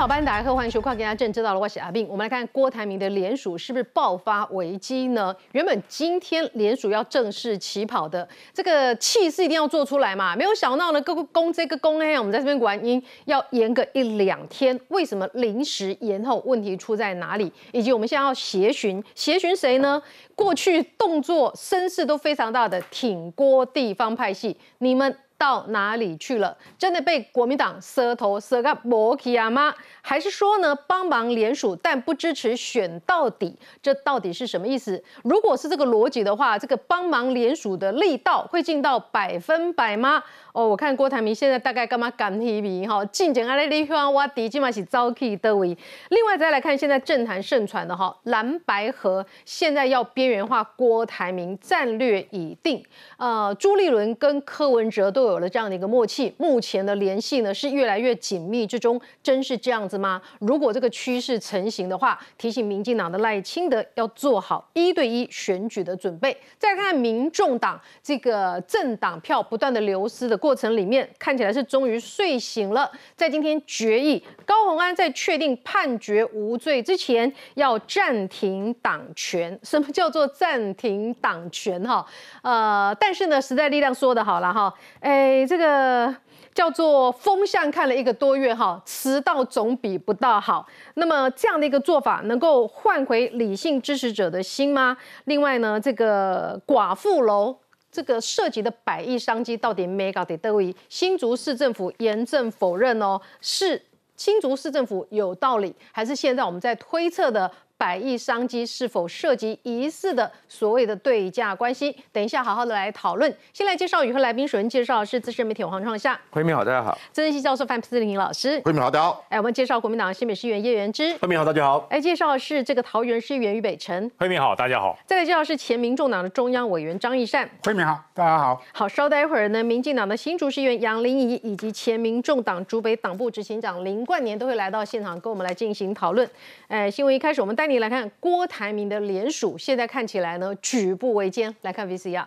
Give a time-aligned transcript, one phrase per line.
[0.00, 2.06] 好，班打开科幻球，快给大家正知道了，我是阿斌。
[2.08, 5.36] 我们来看郭台铭的联署是不是爆发危机呢？
[5.52, 16.42] 原本今天联署要正式起跑的，这个气势一定要做出来嘛，没有小闹的，个公这个公哎，我们在这边管音要延个一两天，为什么临时延后？
[16.46, 17.52] 问题出在哪里？
[17.70, 20.00] 以及我们现在要协寻，协寻谁呢？
[20.34, 25.14] 过去动作声势都非常大的挺郭地方派系，你们。
[25.40, 26.54] 到哪里去了？
[26.78, 29.74] 真的被国民党舌头舌个磨起啊吗？
[30.02, 33.58] 还是说呢，帮忙联署但不支持选到底？
[33.80, 35.02] 这到底是什么意思？
[35.24, 40.22] 如果是这个逻辑的话，这个帮忙联署的力道会进到百分百吗？
[40.52, 43.04] 哦，我看郭台铭现在大概干嘛干提名哈？
[43.06, 45.68] 进前阿里里方挖底，起码是早 K 的位。
[46.08, 52.84] 另外再来看现在政坛盛传的哈，蓝白河现在要边缘化郭台铭，战略已定。
[53.16, 60.20] 呃，朱立伦跟柯文哲都有了这样的一个默契，目前的联系呢是越来越紧密之中，真是这样子吗？
[60.40, 66.36] 如果这个趋势成型的话，提醒民进党的赖清德要做好一对一选举的准备。
[66.58, 70.39] 再看民众党这个政党票不断的流失的。
[70.40, 79.56] 过程里面看起来是终于睡醒了，在今天决议，高鸿安在确定判决无罪之前，要暂停党权。
[79.62, 81.80] 什么叫做暂停党权？
[81.84, 82.04] 哈，
[82.42, 86.14] 呃，但是呢，时代力量说的好了哈，哎，这个
[86.54, 90.66] 叫做风向看了一个多月哈，迟到总比不到好。
[90.94, 94.96] 那么这样的一个做法，能够换回理性支持者的心吗？
[95.24, 97.56] 另外呢，这个寡妇楼。
[97.90, 100.74] 这个涉及的百亿商机到底没搞得到位？
[100.88, 103.80] 新竹市政府严正否认哦，是
[104.16, 107.50] 新竹市政府有道理，还是现在我们在推测的？
[107.80, 111.96] 百亿商机是否涉及疑似的所谓的对价关系？
[112.12, 113.34] 等一下好好的来讨论。
[113.54, 116.98] 先来介绍与会来宾，首先介绍是资深媒体黄创夏，慧明好，大家好。
[117.10, 119.24] 资深系教授范思玲老师，慧明好，大家好。
[119.30, 121.86] 哎，我们介绍国民党新北市议员叶元之，慧明好，大家好。
[121.88, 124.98] 哎，介绍是这个桃园市议员于北辰，慧明好，大家好。
[125.06, 128.62] 再来介绍是前民众党的中央委员张义善，慧明好，大家好。
[128.74, 136.28] 好，稍待一会儿呢，民进党的新竹市议员杨林仪以及前民众党竹北党部执行长林冠年都会来到现场跟我们来进行讨论。
[136.68, 138.46] 哎，新闻一开始，我们带你来看郭。
[138.50, 141.54] 台铭的联署，现在看起来呢举步维艰。
[141.62, 142.24] 来看 VCR，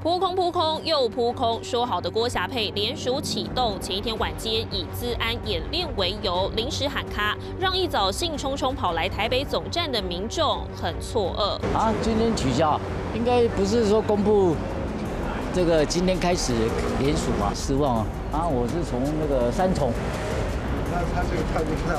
[0.00, 11.76] 扑空扑空又扑空，说好的郭霞配联署启动，前一天晚间以资安演练为由临时喊卡，让一早兴冲冲跑来台北总站的民众很错愕。
[11.76, 12.80] 啊，今天取消，
[13.12, 14.54] 应该不是说公布
[15.52, 16.52] 这个今天开始
[17.00, 17.52] 联署吧？
[17.52, 18.06] 失望啊！
[18.32, 19.92] 啊，我是从那个三重。
[20.92, 21.96] 那他这个态度太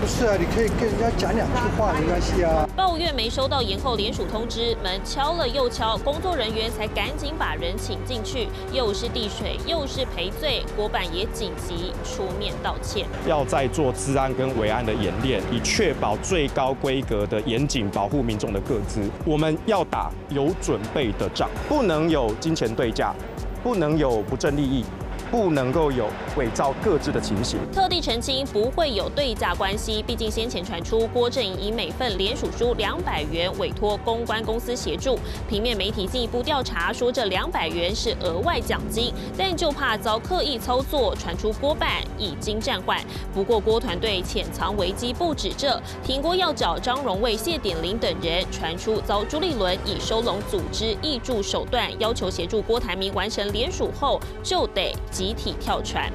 [0.00, 2.66] 不是啊，你可以跟人家讲两句话没关系啊。
[2.74, 13.06] 抱怨没收到延后联署通知，门敲了又敲，工作人员才赶紧把人请进去，又是递水又是赔罪，国板也紧急出面道歉。
[13.26, 19.02] 要在做治安跟维安的演练，以确保最高规格的严谨保护民众的各资。
[19.26, 23.14] 我们要打有准备的仗，不能有金钱对价，
[23.62, 24.82] 不能有不正利益。
[25.30, 27.58] 不能够有伪造各自的情形。
[27.72, 35.18] 特地澄清不会有对价关系，毕竟先前传出郭正以每份联署书两百元委托公关公司协助，
[35.48, 43.00] 平面媒体进一步调查说这两百元是额外奖金，但就怕遭刻意操作，传出郭办已经暂缓。
[43.32, 54.92] 不过郭团队潜藏危机不止这，停郭要找张荣卫、谢点玲等人，传出遭朱立伦以收拢组织挹助手段，要求协助郭台铭完成联署后就得。
[55.20, 56.10] 集体跳船。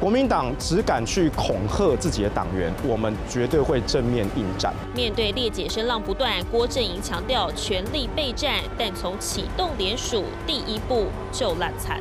[0.00, 4.74] 国民党只敢去恐吓自己的党员，我们绝对会正面应战。
[4.96, 12.00] 面对裂解声浪不断，郭正营强调全力备战，但从启动联署第一步就烂惨。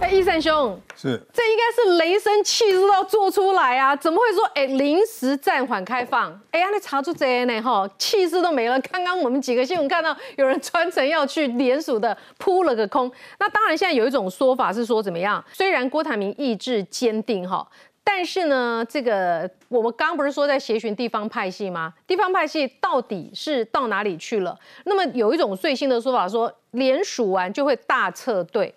[0.00, 3.96] 哎，一三兄，是，这应该是雷声气势要做出来啊！
[3.96, 6.38] 怎么会说哎临时暂缓开放？
[6.50, 8.78] 哎呀，那查出这呢哈，气势都没了。
[8.80, 13.10] 刚刚我们几个新闻看到有人专程要去联署的扑了个空。
[13.38, 15.42] 那当然，现在有一种说法是说怎么样？
[15.52, 17.66] 虽然郭台铭意志坚定哈，
[18.02, 21.94] 但是呢，这个我们刚不是说在协寻地方派系吗？
[22.06, 24.58] 地方派系到底是到哪里去了？
[24.84, 28.74] 那么有一种最新的说法说，联署完就会大撤队。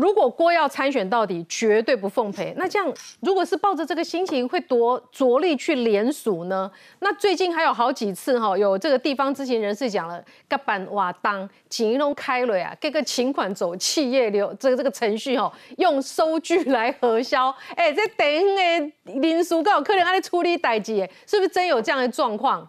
[0.00, 2.54] 如果郭要参选到底，绝对不奉陪。
[2.56, 6.70] 那这样，如果是抱着这个心情，会多着力去联署呢？
[7.00, 17.54] 那最近还有好几次哈，有这个地方知情人士讲了，各板瓦当锦龙开了啊，各个请款走企业流这个这个程序哈，用收据来核销。
[17.76, 22.66] 哎，这等的林书告可能按处理代志，是不是真有这样的状况？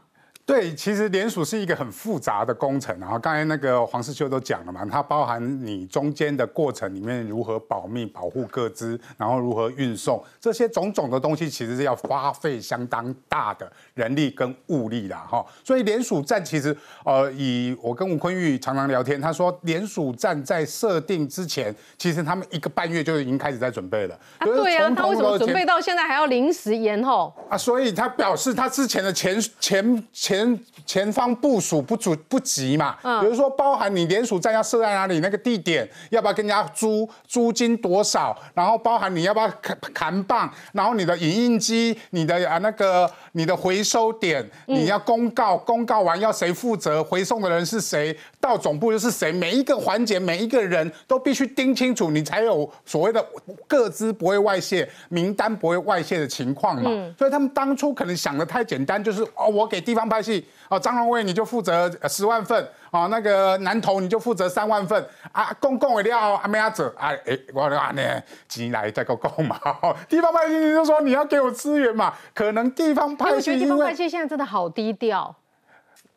[0.52, 15.42] 对，其实联署是一个很复杂的工程，然后刚才那个黄世秋都讲了嘛，它包含你中间的过程里面如何保密、保护各资，然后如何运送这些种种的东西，其实是要花费相当大的人力跟物力啦哈。
[15.64, 16.76] 所以联署站其实，
[17.06, 24.20] 呃，以我跟吴坤玉常常聊天，他说联署站在设定之前，其实他们一个半月就已经开始在准备了。
[24.40, 27.34] 啊，对啊，他为什么准备到现在还要临时延后？
[27.50, 30.41] 啊，所以他表示他之前的前前前
[30.86, 53.26] 前方部署不足不及嘛，比如说包含你联署站要设在哪里，那个地点要不要跟人家租，租金多少，然后包含你要不要砍砍棒，然后你的影印机，你的啊那个你的回收点，你要公告，公告完要谁负责，回送的人是谁，到总部又是谁，每一个环节每一个人都必须盯清楚，你才有所谓的
[53.68, 56.92] 各资不会外泄，名单不会外泄的情况嘛。
[57.18, 68.02] 所以他们当初可能想的太简单，就是哦，我给地方派系，哦，张荣威你就负责十万份，哦，那个南投你就负责三万份，啊，公共的料阿没阿者，啊，哎，我阿呢，
[68.48, 69.60] 进来再够够嘛，
[70.08, 75.36] 地方派系你就说你要给我资源嘛，可能地方派系地方派系现在真的好低调。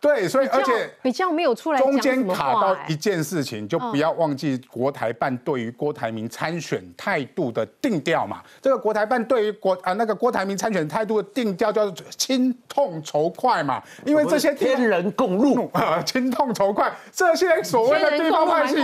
[0.04, 8.42] 对，所以而且比较没有出来中间卡到一件事情，就不要忘记国台办对于郭台铭参选态度的定调嘛。
[8.60, 18.74] 这个国台办对于国啊那个郭台铭参选态度的定调叫做亲痛仇快嘛，因为这些天人共怒啊，亲痛仇快，这些所谓的地方派系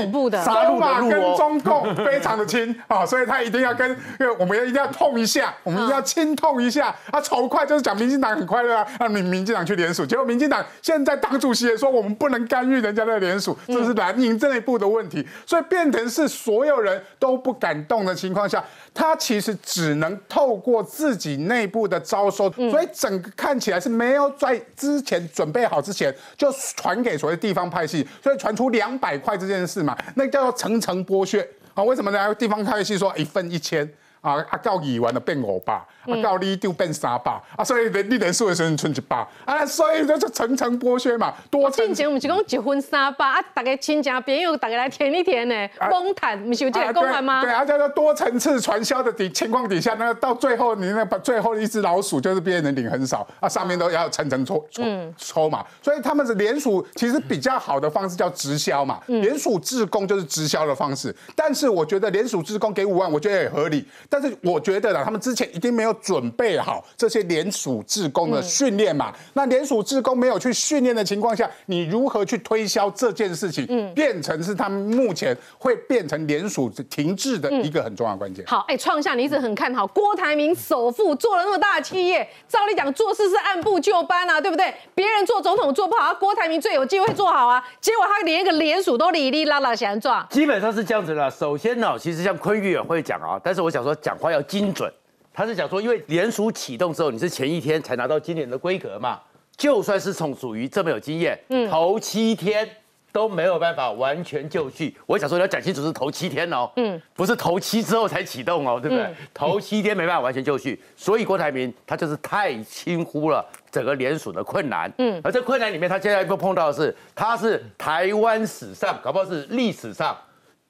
[0.43, 11.10] 杀戮嘛，跟中共非常的亲啊，所以他一定要跟，因为我们要一定要痛一下，我们一定要亲痛一下啊，仇快就是讲民进党很快乐啊，让你民进党去联署，结果民进党现在。
[11.11, 18.65] 在党主席也说，我们不能干预人家的联署，这是蓝营这一步的问题，所以变成是所有人都不敢动的情况下，
[18.95, 31.83] 他其实只能透过自己内部的招收，所以整个看起来是没有在之前准备好之前就传给所谓地方派系，所以传出两百块这件事嘛，那叫做层层剥削啊！
[31.83, 32.33] 为什么呢？
[32.37, 33.93] 地方派系说一份一千。
[34.23, 34.59] 啊啊！
[34.59, 41.87] 到议员就变五百，啊到你就变三百，啊所以你你人数的时候存一百，啊所以就是层层剥削嘛，多层。
[41.87, 47.43] 之前不是讲一分三百，啊大家亲戚朋友大家来填一填呢，崩谈不是有这个公案吗？
[47.43, 54.83] 对啊，叫做多层次传销的底情况底下，那到最后你那把最后一只老鼠就是别人领很少，啊上面都要层层抽抽
[55.17, 63.87] 抽嘛，所以他们是联署，其实比较好的方式叫直销嘛，联署自工就是直销的方式，但是我觉得联署自工给五万，我觉得也合理。
[64.09, 69.13] 但是我觉得呢，他们之前一定没有准备好这些联署志工的训练嘛。
[69.35, 73.65] 那联署志工没有去训练的情况下，你如何去推销这件事情？
[73.71, 78.45] 嗯，变成是他们目前会变成联署停滞的一个很重要的关键。
[78.47, 84.75] 好，哎，创下你一直很看好郭台铭首富做了那么大的企业，照理讲做事是按部就班啊，对不对？
[84.95, 87.65] 别人做总统做不好，郭台铭最有机会做好啊。
[87.81, 91.31] 结果他连一个联署都哩哩啦啦想撞，基本上是这样子的。
[91.31, 94.41] 首先呢，其实像坤玉也会讲啊，但是我想说讲话要。
[94.51, 94.93] 精准，
[95.33, 99.21] 他是讲说，因为联署启动之后，你是前一天才拿到今年的规格嘛，
[99.57, 102.69] 就算是从属于这么有经验，嗯，头七天
[103.13, 104.97] 都没有办法完全就绪。
[105.07, 109.15] 我想说你，要讲清楚是头七天哦，嗯，不是头七之后才启动哦，对不对？
[109.33, 120.17] 头七天没办法完全就绪，所以郭台铭他就是太轻忽了整个联署的困难，嗯，而这困难里面，他现在又碰到的是，他是台湾史上，搞不好是历史上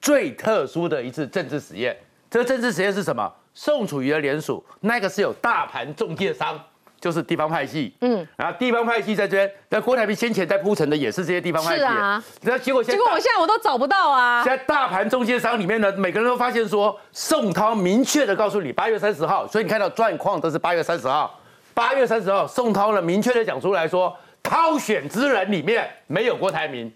[0.01, 1.97] 最特殊的一次政治实验。
[2.31, 3.31] 这个政治实验是什么？
[3.55, 6.59] 宋楚瑜的联署，那个是有大盘中介商，
[7.01, 7.93] 就是地方派系。
[8.01, 11.81] 嗯，然后地方派系在这边，那郭台铭先前在铺陈的也是这些地方派系。
[11.81, 14.43] 是啊，那结果现结果我现在我都找不到啊。
[14.45, 21.39] 现在大盘中介商里面呢，每个人都发现说，宋涛明确的告诉你，八月三十号，所以你看到状况都是八月三十号。
[21.73, 26.93] 八月三十号，宋涛呢明确的讲出来说，涛选之人里面没有郭台铭，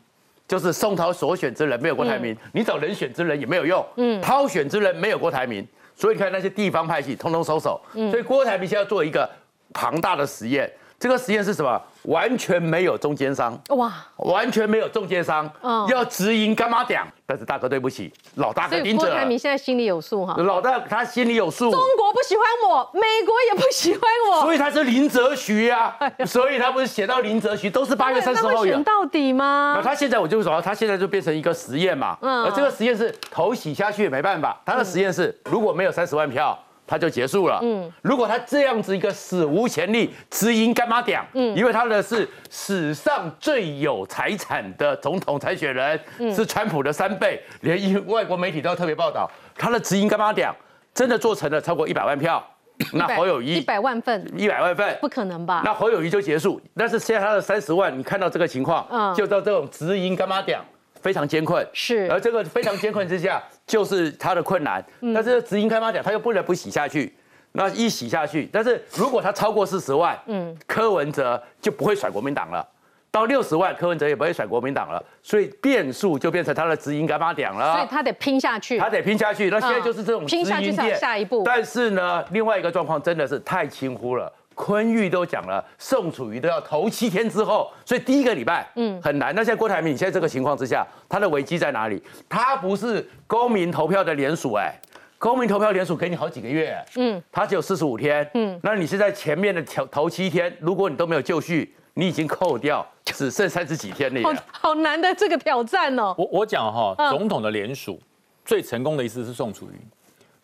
[0.46, 3.84] 就是宋涛所选之人没有郭台铭，你找人选之人也没有用。
[3.96, 5.66] 嗯，涛选之人没有郭台铭。
[5.96, 9.28] 所以你看那些地方派系通通收手，所以郭台铭现在做一个
[9.72, 11.80] 庞大的实验，这个实验是什么？
[12.04, 15.50] 完全没有中间商哇，完全没有中间商，
[15.88, 17.06] 要直营干嘛讲。
[17.26, 19.06] 但是大哥对不起，老大哥盯着。
[19.06, 21.70] 郭台铭现在心里有数哈，老大他心里有数。
[21.70, 25.96] 中国不喜欢我，美国也不喜欢我，所以他是林则徐呀，
[26.26, 29.74] 所以他不是写到林则徐都是八月三十号选到底吗？
[29.76, 36.58] 那他现在我就说，他现在就变成一个实验嘛，嗯而这个实验是头洗下去也没办法，他的实验是如果没有三十万票。
[36.86, 37.58] 他就结束了。
[37.62, 45.98] 嗯，如果他这样子一个史无前例直赢干妈点，嗯，因为他的是史上最有财产的总统参选人，
[46.34, 50.52] 是川普的三倍，连外国媒体都要特别报道他的直赢干妈点，
[50.92, 52.44] 真的做成了超过一百万票。
[52.92, 55.62] 那侯友一百万份，一百万份，不可能吧？
[55.64, 56.60] 那侯友谊就结束。
[56.76, 60.58] 但是现在他的三十万，你看到这个情况，嗯就到这种直营干妈点
[61.04, 64.82] 非常艰困，是而这个非常艰困之下， 就是他的困难。
[65.02, 67.14] 嗯但是直营开发点他又不能不洗下去，
[67.52, 72.66] 那一洗下去，但是如果他超过四十万，嗯，柯文哲就不会甩国民党了。
[73.10, 77.74] 到六十万，柯文哲也不会甩国民党了，所以变数就变成他的直营干妈点了。
[77.76, 78.76] 所以他得拼下去。
[78.76, 79.50] 他得拼下去。
[79.50, 84.32] 那现在就是这种嗯拼下去才有直营店下一步但是呢，另外一个状况真的是太轻忽了。
[84.54, 89.34] 昆玉都讲了，宋楚瑜都要头七天之后，所以第一个礼拜，嗯，很难。
[89.34, 92.02] 那现在郭台铭现在这个情况之下，他的危机在哪里？
[92.28, 94.72] 他不是公民投票的联署，哎，
[95.18, 104.42] 公民投票联署给你好几个月，嗯，他只有四十五天，嗯，那你是在前面的头头七天，如果你都没有就绪，你已经扣掉，只剩三十几天了好。
[104.50, 106.14] 好难的这个挑战哦。
[106.18, 108.00] 我我讲哈，嗯总统的联署
[108.44, 109.80] 最成功的一次是宋楚瑜，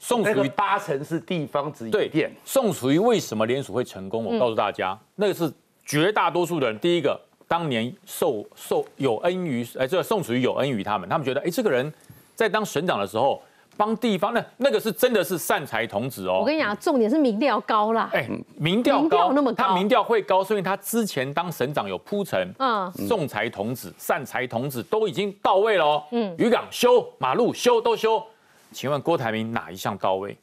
[0.03, 4.25] 宋那个楚瑜八成是地方直营对店，宋楚瑜为什么联署会成功？
[4.25, 5.53] 我告诉大家，那个是
[5.85, 11.93] 绝大多数的人，第一个当年受受有恩于哎，这个宋楚瑜有恩于他们，他们觉得哎，这个人
[12.35, 13.43] 在当省长的时候
[13.77, 16.39] 帮地方，那那个是真的是善财童子哦。
[16.41, 18.09] 我跟你讲，重点是民调高啦。
[18.13, 18.27] 哎，
[18.57, 19.69] 民调民调高，那么高。
[19.69, 28.23] 他民调会高，是因为他之前当省长有铺陈，嗯嗯，送财童子、善财童子都已经到位了哦，嗯，渔港修、马路修都修，
[28.73, 30.37] 请问郭台铭哪一项到位？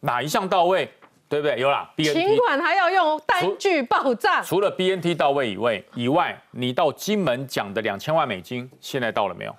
[0.00, 0.90] 哪一项到位？
[1.28, 1.58] 对不对？
[1.58, 9.56] 有啦请，BNT 管还要用单据报账，除了 BNT 到位以外，以外，你到金门讲的两千万美金，现在到了没有？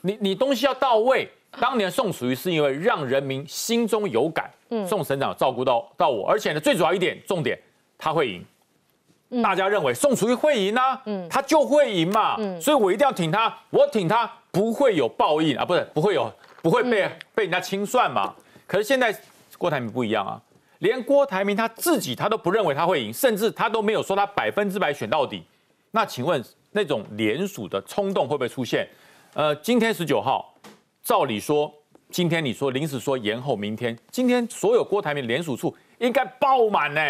[0.00, 1.30] 你你东西要到位。
[1.60, 7.56] 当年宋楚瑜是因为让人民心中有感，嗯宋省长照顾到到我，而且呢，最主要一点重点，
[7.98, 9.42] 他会赢。
[9.42, 16.32] 大家认为宋楚瑜会赢啊，他就会赢嘛，所以我一定要挺他，我挺他不会有报应啊，不是不会有
[16.62, 18.34] 不会被、被人家清算嘛。
[18.66, 19.14] 可是现在
[19.58, 20.40] 郭台铭不一样啊，
[20.78, 25.42] 连郭台铭他自己他都不认为他会赢，甚至他都没有说他百分之百选到底。
[25.90, 28.88] 那请问那种联署的冲动会不会出现？
[29.34, 30.54] 呃，今天十九号，
[31.02, 31.72] 照理说，
[32.10, 37.00] 今天你说临时说延后明天，今天所有郭台铭联署处应该爆满呢，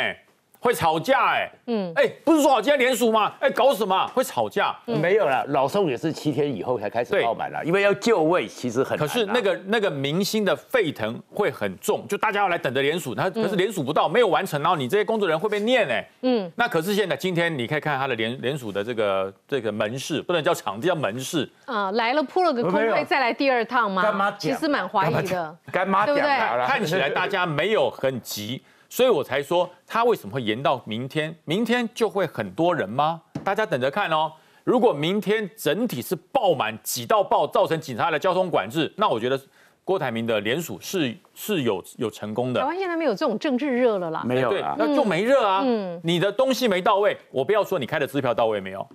[0.62, 3.32] 会吵架哎，嗯，哎，不是说好今天联署吗？
[3.40, 4.06] 哎，搞什么啊？
[4.14, 4.72] 会吵架。
[4.86, 9.00] 没有啦，老宋也是七天以后才开始对爆满了，因为要就位其实很啊。
[9.00, 24.02] 可是那个那个明星的沸腾会很重，就大家要来等着联署，他可是联署不到，没有完成，然后你这些工作人员会被念哎，嗯，那可是现在今天你可以看他的联联署的这个这个门市，不能叫场地，叫门市，啊，来了铺了个空位，再来第二趟吗？
[24.02, 25.56] 干妈讲其实蛮怀疑的。
[25.72, 31.34] 干妈对不对讲，看起来大家没有很急，所以我才说他为什么会延到明天？
[31.46, 33.22] 明天就会很多人吗？
[33.42, 34.30] 大家等着看哦。
[34.64, 39.40] 如果明天整体是爆满、挤到爆，造成警察的交通管制，那我觉得
[39.82, 42.66] 郭台铭的联署是是有有成功的台。
[42.66, 44.22] 湾现在没有这种政治热了啦。
[44.26, 44.76] 没有啦，。
[44.78, 45.64] 那就没热啊。
[46.02, 48.86] 你的东西没到位，我不要说你开的支票到位没有，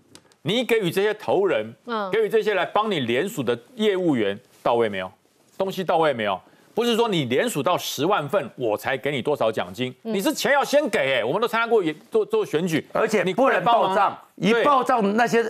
[0.44, 5.12] 你给予这些头人，嗯给予这些来帮你联署的业务员到位没有？
[5.58, 6.40] 东西到位没有？
[6.78, 10.14] 不是说你联署到十万份，我才给你多少奖金，嗯。
[10.14, 14.64] 你是钱要先给哎、我们都参加过也做做选举，而且你不能帮忙报账，一对。
[14.64, 15.44] 报账那些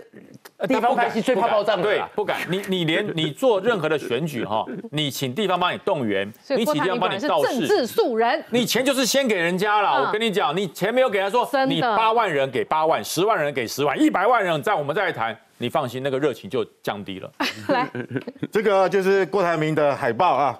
[0.70, 2.40] 地方派系最怕不敢报账的，对不敢。
[2.50, 8.42] 你你连 你做任何的选举哈，你请地方帮你动员，你请地方帮你造势，政治素人。
[8.50, 10.06] 你钱就是先给人家了，嗯。
[10.06, 17.30] 我跟你讲，你钱没有给他说你八万人给八万，十万人给十万，一百万人在我们再来谈，你放心，那个热情就降低了。
[17.68, 17.86] 来，
[18.50, 20.58] 这个就是郭台铭的海报啊，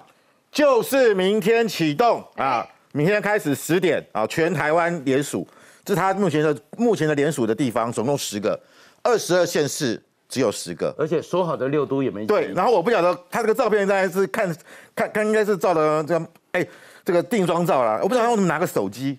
[0.50, 5.46] 就是明天启动啊，明天开始十点啊，全台湾联署，
[5.84, 8.58] 这是他目前的目前的联署的地方，总共十个，
[9.02, 10.94] 二十二县市只有十个。
[10.98, 14.56] 而且说好的六都也没对，然后我不晓得他这个照片应该是看
[14.94, 16.66] 看看应该是照的这个哎
[17.04, 19.18] 这个定妆照啦，我不知道他为什么拿个手机。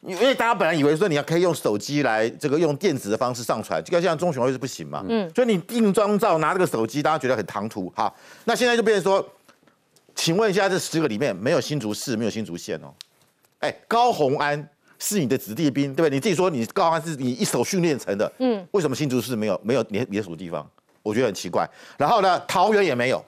[0.00, 7.88] 因为大家本来以为说你要可以用手机来这个用电子的方式上传，这个像中选会是不行嘛，嗯，所以你定妆照拿这个手机，大家觉得很唐突。
[7.90, 8.12] 哈。
[8.44, 9.24] 那现在就变成说，
[10.18, 12.92] 请问一下，这十个里面没有新竹市，没有新竹县哦，
[13.60, 16.10] 哎，高虹安是你的子弟兵，对不对？
[16.10, 20.68] 你自己说你高虹安是你一手训练成的，嗯，为什么新竹市没有没有联联署地方？
[21.04, 21.64] 我觉得很奇怪。
[21.96, 23.24] 然后呢，桃园也没有，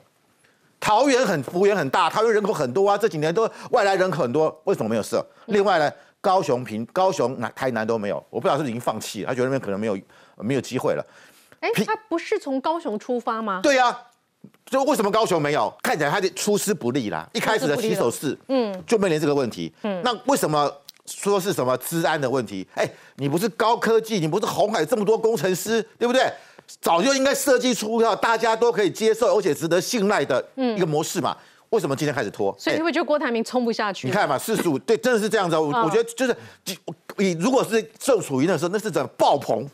[0.81, 5.25] 桃园很幅员很大，桃园人口很多啊，这几年都外来人口很多，为什么没有设？
[5.45, 9.97] 另外呢，高雄平、高雄、南、台南都没有，我不知道是不是已经放弃了，他觉得那边可能没有
[10.35, 11.05] 没有机会了。
[11.61, 13.61] 哎，他不是从高雄出发吗？
[13.63, 13.97] 对呀、
[14.65, 15.73] 就为什么高雄没有？
[15.83, 19.71] 看起来他的出师不利啦，一开始的起手式，嗯，就面临这个问题。
[19.83, 20.71] 嗯，那为什么
[21.05, 22.65] 说是什么治安的问题？
[22.75, 26.31] 哎，你不是高科技，你不是红海这么多工程师，对不对？
[26.79, 31.35] 早就应该设计出要大家都可以接受而且值得信赖的一个模式嘛。
[31.71, 32.53] 为什么今天开始拖？
[32.57, 34.07] 所以你哎会觉得郭台铭冲不下去？
[34.07, 35.61] 你看嘛，四十五，对，真的是这样子哦。
[35.61, 36.35] 我、嗯我觉得就是，
[37.17, 39.65] 你如果是正处于那时候，那是整个爆棚，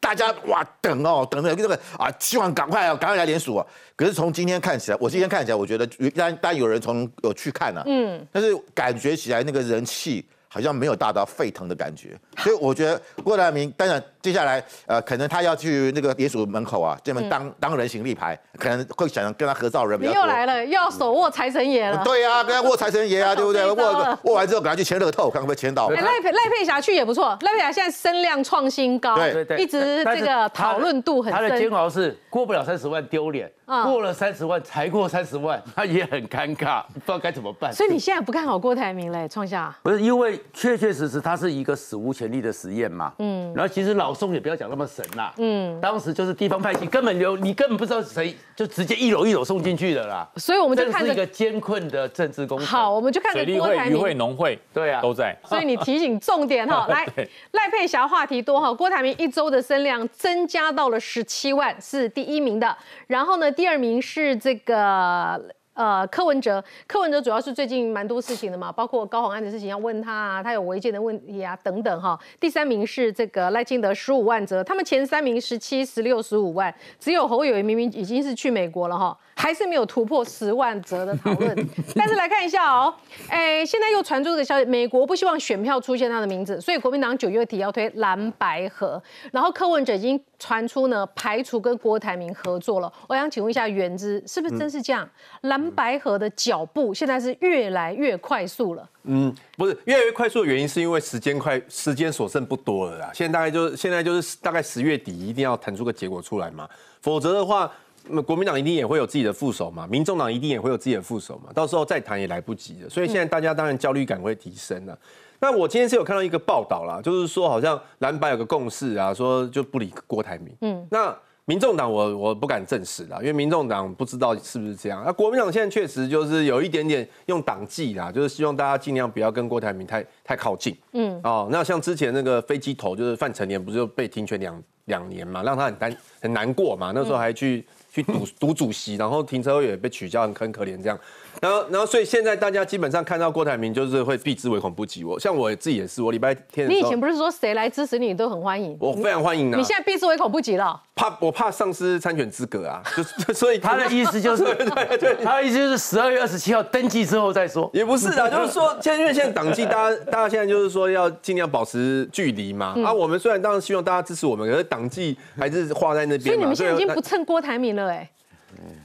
[0.00, 3.66] 大家哇等哦，等着这个啊，希望赶快啊，赶快来联署啊。
[3.96, 10.24] 可是从今天看起来，我今天看起来，我觉得当然当然有人从有去看了、嗯，但是感觉起来那个人气。
[10.50, 20.26] 好像没有大到沸腾的感觉，所以我觉得郭台铭当然接下来呃，可能他要去那个野署门口啊，这边当、当人形立牌，可能会想跟他合照人比你较多。
[20.26, 22.02] 又来了，又要手握财神爷了。
[22.04, 23.64] 对啊，跟他握财神爷啊， 对不对？
[23.64, 25.86] 握握完之后，赶快去签乐透，看会不会签到。
[25.86, 31.68] 哎，赖佩赖佩霞去也不错，赖佩霞现在声量创新高，对对对，一直这个讨论度很他的煎。
[31.70, 37.72] 熬是过不了三十万丢脸，嗯过了三十万才过三十万， 他也很尴尬，不知道该怎么办。
[37.72, 39.74] 所以你现在不看好郭台铭嘞，创下。
[39.82, 52.66] 不是因为确确实实他是一个史无前例的实验嘛，嗯，然后其实老宋也不要讲那么神啦，嗯，当时就是地方派系根本就你根本不知道谁就直接一楼一楼送进去的啦，所以我们就这是一个艰困的政治工程。
[52.66, 54.18] 好，我们就看着水利会、郭台渔会、铭。
[54.18, 55.36] 农会，对啊都在。
[55.44, 57.06] 所以你提醒重点哈， 来
[57.52, 62.76] 赖佩霞话题多哈，郭台铭一周的声量增加到了十七万，是第一名的。
[63.06, 65.40] 然后呢，第二名是这个。
[65.78, 72.18] 呃，柯文哲，柯文哲主要是最近蛮多事情的嘛，包括高虹安的事情要问他啊，他有违建的问题啊等等哈。
[72.40, 81.56] 第三名是这个赖清德十五万折，他们前三名十七、十六、十五万，只有侯友宜明明已经是去美国了哈，还是没有突破十万折的讨论。
[81.94, 82.92] 但是来看一下哦，
[83.28, 92.92] 哎，现在又传出这个消息，美国不希望选票出现他的名字，所以国民党九月底要推蓝白合，然后柯文哲已经传出呢排除跟郭台铭合作了。
[93.06, 95.08] 我想请问一下原之，是不是真是这样？
[95.42, 98.88] 蓝白河的脚步现在是越来越快速了。
[99.04, 103.10] 嗯，不是越来越快速的原因，是因为时间快，时间所剩不多了啦。
[103.14, 106.68] 现在大概就是现在就是大概十月底一定要谈出个结果出来嘛，
[107.00, 107.70] 否则的话，
[108.04, 112.88] 那国民党一定也会有自己的副手嘛，民众党一定也会有自己的副手嘛，到时候再谈也来不及了。
[112.90, 114.98] 所以现在大家当然焦虑感会提升了。
[115.40, 120.52] 那我今天是有看到一个报道啦，就是说好像蓝白有个共识啊，说就不理郭台铭。
[120.62, 121.16] 嗯，那
[121.48, 125.02] 民众党我我不敢证实啦，因为民众党不知道是不是这样。
[125.06, 130.76] 那国民党现在确实就是有一点点用党纪啦，就是希望大家尽量不要跟郭台铭太太靠近。
[130.92, 137.64] 嗯，哦，那像之前那个飞机头就是范成年，不是就被停权两两年嘛，让他很担很难过嘛，那时候还去。
[137.90, 140.98] 去赌赌主席，然后停车位也被取消，很很可怜这样。
[141.40, 145.02] 然后，然后，所以现在大家基本上看到郭台铭就是会避之唯恐不及。
[145.02, 148.76] 我像我自己也是，我礼拜天你以前不是说谁来支持你都很欢迎？
[148.78, 150.80] 我非常欢迎啊、你现在避之唯恐不及了。
[150.98, 157.70] 怕我怕丧失参选资格啊， 就是所以他的意思就是， 对对他的意思就是十二月二十七号登记之后再说。
[157.72, 162.74] 也不是的， 就是说现在因为现在党纪，大家大家现在就是说要尽量保持距离嘛。
[162.76, 166.24] 嗯啊，我们虽然当然希望大家支持我们，可是党纪还是画在那边嘛。
[166.26, 168.10] 所以你们现在已经不蹭郭台铭了哎、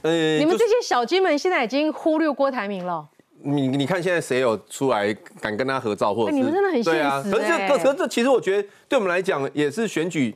[0.02, 3.04] 呃你们就是这些小鸡们现在已经忽略郭台铭了。
[3.42, 7.20] 你你看现在谁有出来敢跟他合照，或者你们真的很对啊。
[7.22, 10.34] 可是这可是这其实我觉得对我们来讲也是选举，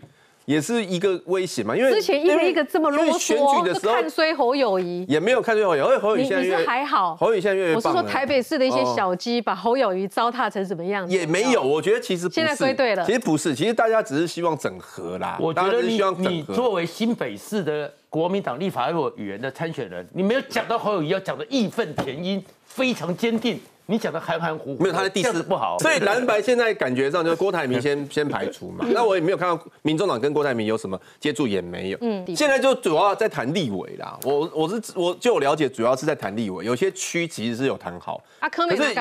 [0.48, 1.76] 也是一个威胁嘛。
[1.76, 5.04] 因为之前一个一个这么啰因为选举，的时候看衰侯友谊。
[5.06, 11.14] 也没有看衰侯友宜，因为侯友宜你你是现在越还好，侯友谊现在越来越我是说台北市的一些哦小鸡把侯友谊糟蹋成什么样子？
[11.14, 15.36] 也没有，我觉得其实不是现在归队了其实不是，其实大家只是希望整合啦。
[15.38, 16.54] 我觉得希望你整合。
[16.54, 23.60] 作为新北市的国民党立法委员的参选人，你没有讲到侯友谊，要讲的义愤填膺，非常坚定。
[23.90, 25.78] 你讲的含含糊糊，没有他的第四不好。
[25.78, 31.98] 所以蓝白现在感觉上就是郭台铭 先先排除嘛， 那我也没有看到民众党跟郭台铭有什么接触，也没有。
[32.02, 38.94] 嗯，现在就主要在谈立委啦，我我是我就我了解，主要是在谈立委，有些区其实是有谈好，啊，柯美可是？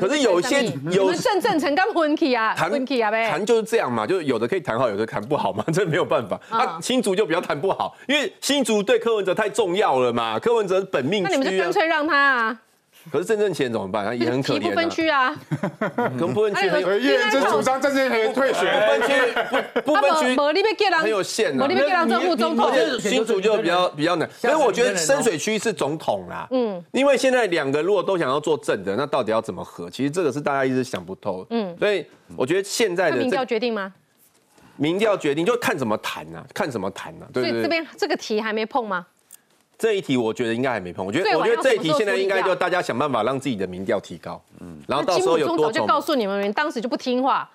[0.00, 3.30] 可是有一些你有们郑正成刚混起啊，谈混起啊呗。
[3.30, 6.38] 谈就是这样嘛，就是有的可以谈好，有的谈不好嘛， 这没有办法。
[6.50, 11.56] 嗯啊，新竹就比较谈不好，因为新竹对柯文哲太重要了嘛，柯文哲本命那你们就。
[11.64, 12.60] 干脆让他啊，
[13.12, 14.04] 可是郑正贤怎么办？
[14.04, 14.88] 他也很可怜提不分啊。
[14.88, 15.36] 区啊，
[16.18, 20.36] 跟不分区很有哎呃，叶之主张郑正贤退不，分区不不分区
[21.00, 22.98] 很有限啊没你要叫人政府总统而。
[22.98, 29.90] 且新主就比较比较难，所以我觉得深水区是总统啦，嗯，因为现在两个如果都想要做正的，那到底要怎么合？
[29.90, 32.04] 其实这个是大家一直想不透，嗯，所以
[32.36, 33.92] 我觉得现在的民调决定吗？
[34.76, 37.50] 民调决定就看怎么谈啊，看怎么谈啊，对不对？
[37.50, 39.06] 所以这边这个题还没碰吗？
[39.78, 47.50] 这一题我觉得应该还没碰，我觉得我觉得这一题现在应该就大家想办法让自己的民调提高，嗯，然后到时候有普中早就告诉你们，你们当时就不听话。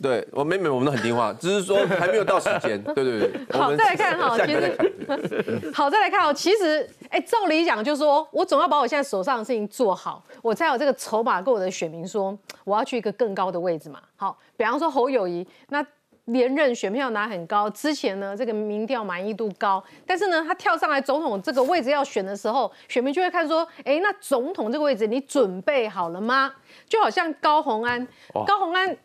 [0.00, 3.32] 对我妹妹我们都很听话，只是说还没有到时间，对 对对。
[3.50, 5.72] 好，再来看哈， 其实。
[5.74, 6.32] 好，再来看哦。
[6.32, 13.98] 其实，哎，照理讲，就是说我总要把我现在手上的事情做好，我才有这个筹码跟我的选民说，我要去一个更高的位置嘛。
[14.14, 15.84] 好，比方说侯友谊，那
[16.28, 26.54] 连任选票拿很高，之前呢这个民调满意度高，但是呢他跳上来总统这个位置要选的时候，选民就会看说，哎，那总统这个位置你准备好了吗？
[26.88, 28.06] 就好像高鸿安，
[28.46, 28.96] 高鸿安。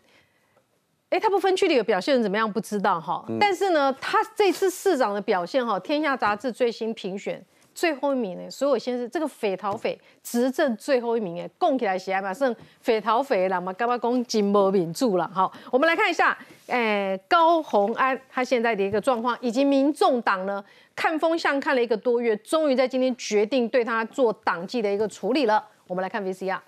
[1.09, 2.51] 哎，他不分区里的表现怎么样？
[2.51, 3.23] 不知道哈。
[3.39, 7.39] 但是呢，他这次市长的表现哈，《天下杂志》最新评选
[7.73, 8.49] 最后一名呢。
[8.49, 15.29] 所以我先是，这个匪逃匪执政最后一名哎，供起来喜爱嘛，剩匪逃匪了嘛，干嘛讲金波敏住了？
[15.33, 20.63] 好，我们来看一下，哎，高鸿安他现在的一个状况，以及民众党呢
[20.95, 25.65] 看风向看了一个多月，终于在今天决定对他做党纪的一个处理了。
[25.87, 26.59] 我们来看 VCR。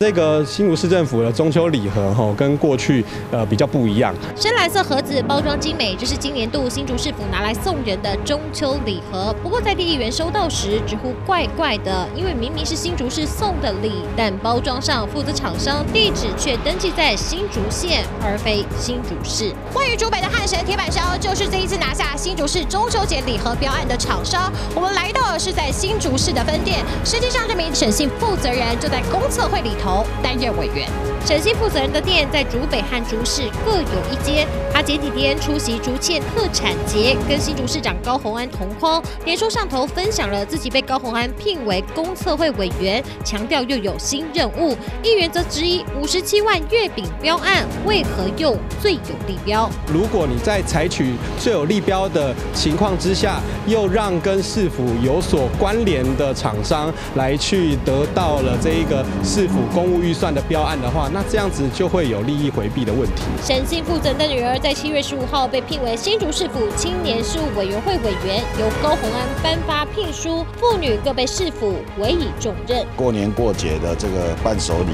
[0.00, 4.14] 这个新竹市政府的中秋礼盒哈，跟过去呃比较不一样。
[4.36, 9.34] 深蓝色盒子包装精美，这是今年度新竹市府拿来送人的中秋礼盒。
[9.42, 19.52] 不过在地议员收到时直呼怪怪的，因为明明是新竹市送的礼，但包装上负责厂商地址却登记在新竹县，而非新竹市。
[19.74, 24.52] 位于竹北的汉神铁板烧，就是这一次拿下新竹市中秋节礼盒标案的厂商。
[24.76, 29.87] 我们来到的是在新竹市的分店，实际上这名审信负责人就在公测会里头。
[30.22, 30.88] 担任委员，
[31.24, 34.46] 审信负责人的店在竹北和竹市各有一间。
[34.72, 44.76] 他前几天出席竹堑特产节，跟新竹市长高鸿安同框，脸书上头分享了自己被高鸿安聘为公测会委员，强调又有新任务。
[45.02, 49.68] 议员则质疑五十七万月饼标案为何用最有利标？
[49.92, 59.58] 如果你在采取最有利标的情况之下，又让跟市府有所关联的厂商来去得到了这一个市府。
[59.74, 63.22] 公务预算的标案的话，那这样子就会有利益回避的问题。
[63.42, 72.84] 沈信负责的女儿在七月十五号被聘为新竹市府青年事务委员会委员，由高鸿安颁发聘书，妇女各被市府委以重任。
[72.96, 74.92] 过年过节的这个伴手礼，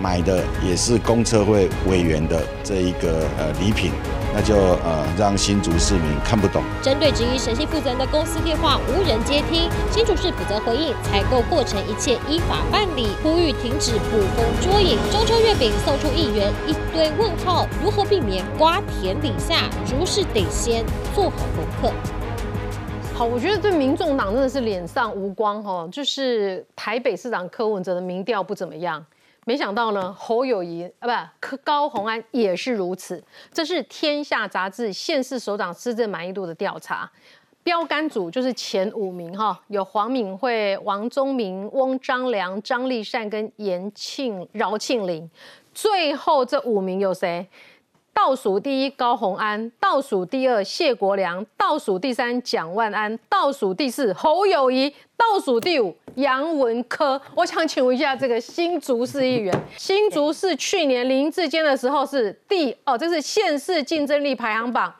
[0.00, 3.92] 买的也是公车会委员的这一个呃礼品。
[4.34, 6.62] 那就呃让新竹市民看不懂。
[6.82, 14.98] 针对质疑神信负责人的公司电话无人接听，新竹市负责回应采购过程一切依法办理，呼吁停止捕风捉影。
[15.10, 19.68] 中秋月饼送出议员一堆问号，如何避免瓜田李下？
[19.86, 21.92] 竹市得先做好功课。
[23.14, 29.04] 好，我觉得对民众党真的是脸上无光哈，就是台北市长柯文哲的民调不怎么样。
[29.44, 33.22] 没想到呢，侯友谊啊，不，高鸿安也是如此。
[33.52, 37.10] 这是《天下》杂志县市首长施政满意度的调查，
[37.64, 45.28] 标杆组就是前五名哈，有黄敏惠、王宗明、翁章良、张立善跟严庆饶庆林。
[45.74, 47.48] 最后这五名有谁？
[48.24, 57.20] 倒数第一高鸿安，倒数第二谢国良，倒数第三蒋万安，倒数第四侯友谊，倒数第五杨文科。
[57.34, 64.94] 我想请问一下，这个新竹市议员，新竹市去年林志坚的时候是第哦，这是县市竞争力排行榜，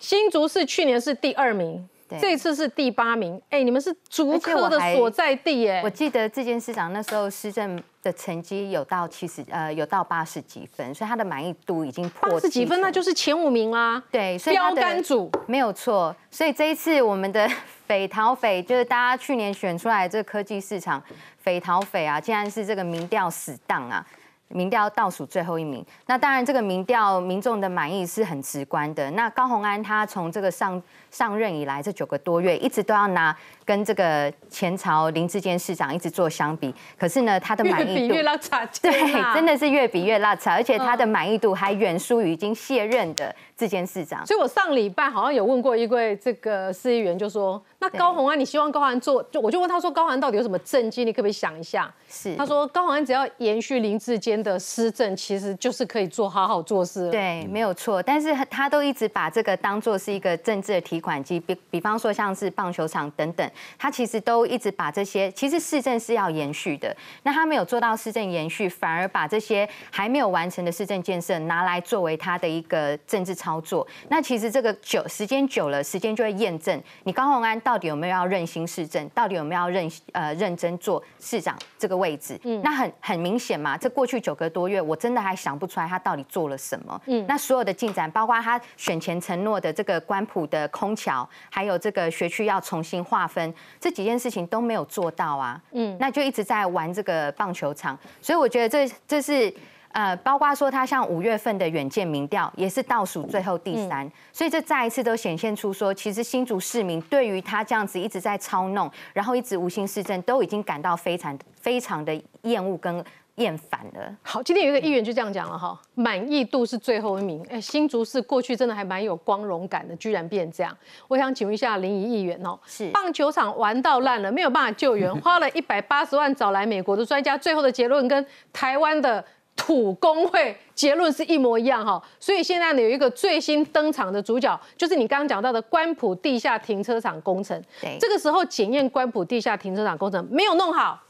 [0.00, 1.88] 新竹市去年是第二名。
[2.20, 14.00] 这次是第八名，哎，你们是竹科的所在地，耶，我记得这件市长那时候施政的成绩有到七十，呃，有到八十几分，所以他的满意度已经破八十几分，那就是前五名啦。
[14.12, 16.14] 对，标杆组没有错。
[16.30, 17.50] 所以这一次我们的
[17.88, 21.02] 匪逃匪，就是大家去年选出来这个科技市场
[21.38, 24.06] 匪逃匪啊，竟然是这个民调死档啊。
[24.48, 29.10] 民调倒数最后一名，那当然这个民调民众的满意是很直观的。
[29.12, 38.92] 那高鸿安他从这个上上任以来这九个多月，一直都要拿跟这个前朝林志坚市长一直做相比，可是呢他的满意度越拉差， 对，
[39.34, 44.26] 真的是越比越拉差，而且他的满意度还远输于已经卸任的志坚市长。
[44.26, 47.62] 所以我上礼拜好像有问过一位这个市议员，就说。
[47.80, 49.22] 那高鸿安，你希望高鸿安做？
[49.24, 51.04] 就我就问他说，高鸿安到底有什么政绩？
[51.04, 51.92] 你可不可以想一下？
[52.08, 57.10] 是，他说高鸿安只要延续林志坚的施政，其实就是可以做好好做事。
[57.10, 58.02] 对，没有错。
[58.02, 63.46] 但是他都一直把这个当做是一个政治的提款机，比比方说像是棒球场等等，
[63.78, 66.96] 他其实都一直把这些，其实市政是要延续的。
[67.22, 73.86] 那他没有做到市政延续，反而把这些还没有完成的市政建设拿来作为他的一个政治操作。
[74.08, 77.78] 那其实这个久时间久了，时间就会验证你高鸿安到。
[77.78, 79.06] 底有没有要任心市政？
[79.10, 82.40] 到底有没有要认呃认真做市长这个位置？
[82.44, 83.76] 嗯，那很很明显嘛。
[83.76, 86.98] 这过去九个多月，我真的还想不出来他到底做了什么。
[87.06, 93.43] 嗯，那所有的进展，包括他选前承诺的这个官埔的空桥，还有这个学区要重新划分，
[93.80, 95.60] 这几件事情都没有做到啊。
[95.72, 99.52] 嗯，那就一直在玩这个棒球场，所以我觉得这这是。
[99.94, 113.04] 呃，包括说他像五月份的远见民调也是倒数最后第三，所以这再一次都显现出说，其实新竹市民对于他这样子一直在操弄，然后一直无心市政，都已经感到非常非常的厌恶跟
[113.36, 114.16] 厌烦了。
[114.22, 117.44] 好，今天有一个议员就这样讲了哈，满意度是最后一名。
[117.50, 120.76] 哎，新竹市过去真的还蛮有光荣感的，居然变这样。
[121.08, 129.24] 我想请问一下林怡议员哦，是棒球场玩到烂了，没有办法救援，花了一百八十万找来美国的专家，最后的结论跟台湾的
[129.56, 132.00] 土工会结论是一模一样哈。
[132.20, 137.60] 所以现在呢，有一个最新登场的主角，就是你刚刚讲到的关埔地下停车场工程。
[137.80, 141.02] 对，这个时候检验关埔地下停车场工程没有弄好，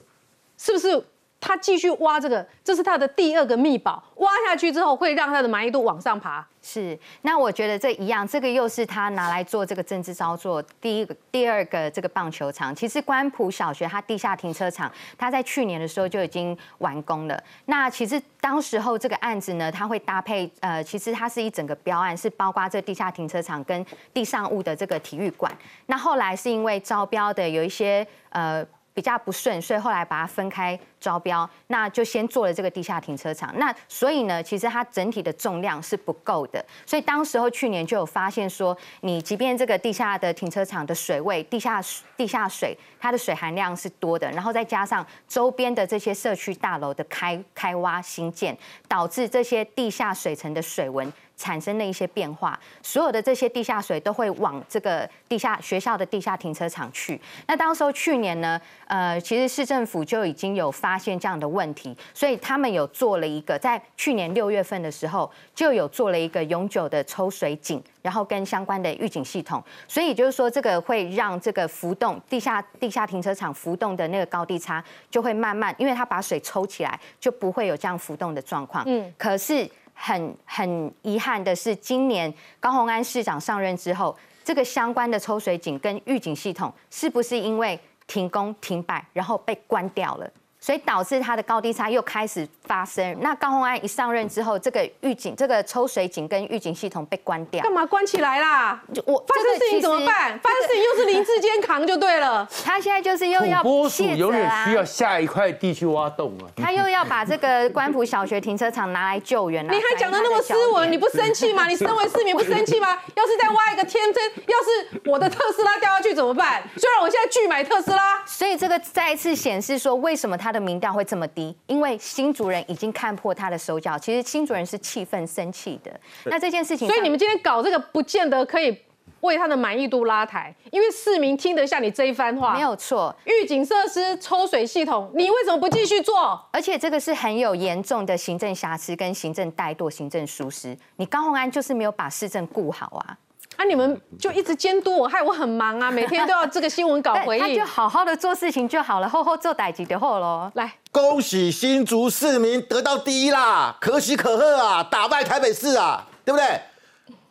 [0.57, 1.05] 是不是？
[1.45, 4.03] 他继续挖这个，这是他的第二个密宝。
[4.17, 6.47] 挖下去之后，会让他的满意度往上爬。
[6.63, 10.63] 是，那我觉得这一样，这个又是他拿来做这个政治操作。
[10.81, 17.39] 第一个、第二个这个棒球场，其实关埔小学它地下停车场，它在去年的时候就已经完工了。
[17.67, 25.53] 那其实当时候这个案子呢，它会搭配呃，其实它是一整个标案，是包括这地下停车场跟地上物的这个体育馆。
[25.85, 28.67] 那后来是因为招标的有一些呃。
[28.95, 33.53] 比较不顺，所以后来把它分开招标，那就先做了这个地下停车场。
[33.59, 36.65] 那所以呢，其实它整体的重量是不够的。
[36.87, 41.83] 所以当时候去年就有发现说，你即便这个地下的停车场的水位、地下
[42.17, 51.13] 地下水，它的水含量是多的，然后再加上周边的这些社区大楼的开开挖新建，导致这些地下水层的水文。
[51.37, 57.21] 产生了一些变化，所有的这些地下水都会往这个地下学校的地下停车场去。
[57.47, 69.63] 那当时候去年呢，呃，其实市政府就已经有发现这样的问题，所以他们有做了一个，在去年六月份的时候就有做了一个永久的抽水井，然后跟相关的预警系统。
[69.89, 78.85] 所以就是说，这个会让这个浮动地下地下停车场浮动的那个高低差就会慢慢，因为它把水抽起来，就不会有这样浮动的状况。
[78.87, 79.69] 嗯，可是。
[79.95, 90.31] 很很遗憾的是，今年高鸿安市长上任之后，这个相关的抽水井跟预警系统，是不是因为停工停摆，然后被关掉了？
[90.65, 93.15] 所以导致它的高低差又开始发生。
[93.21, 98.83] 那高鸿安一上任之后，这个预警、这个抽水井跟预警系统被关掉，干嘛关起来啦？
[99.05, 100.39] 我发生事情怎么办？
[100.39, 102.49] 发生事情又是林志坚扛就对了。
[102.65, 106.49] 他现在就是又要卸永远需要下一块地去挖洞啊。
[106.57, 109.71] 他又要把这个关埔小学停车场拿来救援了。
[109.71, 111.67] 你还讲的那么斯文，你不生气吗？
[111.69, 112.99] 你身为市民不生气吗？
[113.15, 116.63] 要是再挖一个天真，要是我的特斯拉掉下去怎么办？
[116.79, 120.54] 虽然我现在拒买特斯拉，所以这个再一次显示说，为什么他。
[120.55, 123.99] 的民调会这么低，因为新主人已经看破他的手脚。
[123.99, 125.91] 其实新主人是气愤生气的。
[126.27, 128.79] 那这件事情，所以你们今天搞这个，不见得可以
[129.21, 132.55] 为他的满意度拉抬，因为市民听得下你这一番话。
[132.55, 136.41] 没有错，预警设施、抽水系统，你为什么不继续做？
[136.53, 140.77] 而且这个是很有严重的行政瑕疵跟行政怠惰、行政疏失。
[140.97, 143.19] 你高鸿安就是没有把市政顾好啊。
[143.57, 143.65] 啊！
[143.65, 147.45] 你们就一直监督我，害我很忙啊， 每天都要这个新闻稿回应。
[147.45, 150.51] 他就好好的做事情就好了，后后做歹级的后喽。
[150.55, 156.61] 来，恭喜新竹市民得到第一啦，可喜可贺啊，打败台北市啊，对不对？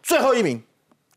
[0.01, 0.62] 最后一名，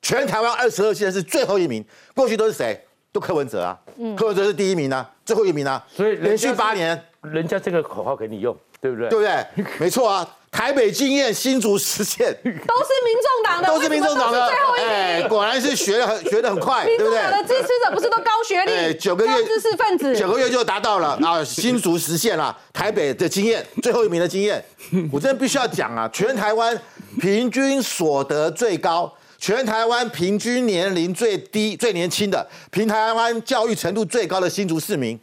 [0.02, 2.82] 全台湾二十二县是最后一名，过去都是谁？
[3.12, 9.08] 都柯文哲啊，嗯柯文哲是第一名啊，最后一名啊，所以连续八年，人家这个口号给你用，对不对？
[9.08, 9.64] 对不对？
[9.78, 10.28] 没错啊。
[10.52, 17.12] 台北经验，新竹实现， 都是民众党的，都是民众党的，最后一名，果然是学的很 学的很快，对不对？
[17.14, 21.44] 的支持者不是都高学历，九个月知识分子，九个月就达到了啊！
[21.44, 24.64] 新竹实现了台北的经验，最后一名的经验，
[25.12, 26.08] 我真的必须要讲啊！
[26.10, 26.80] 全台湾
[27.20, 35.20] 平均所得最高，全台湾平均年龄最低、最年轻的，平台湾教育程度最高的新竹市民，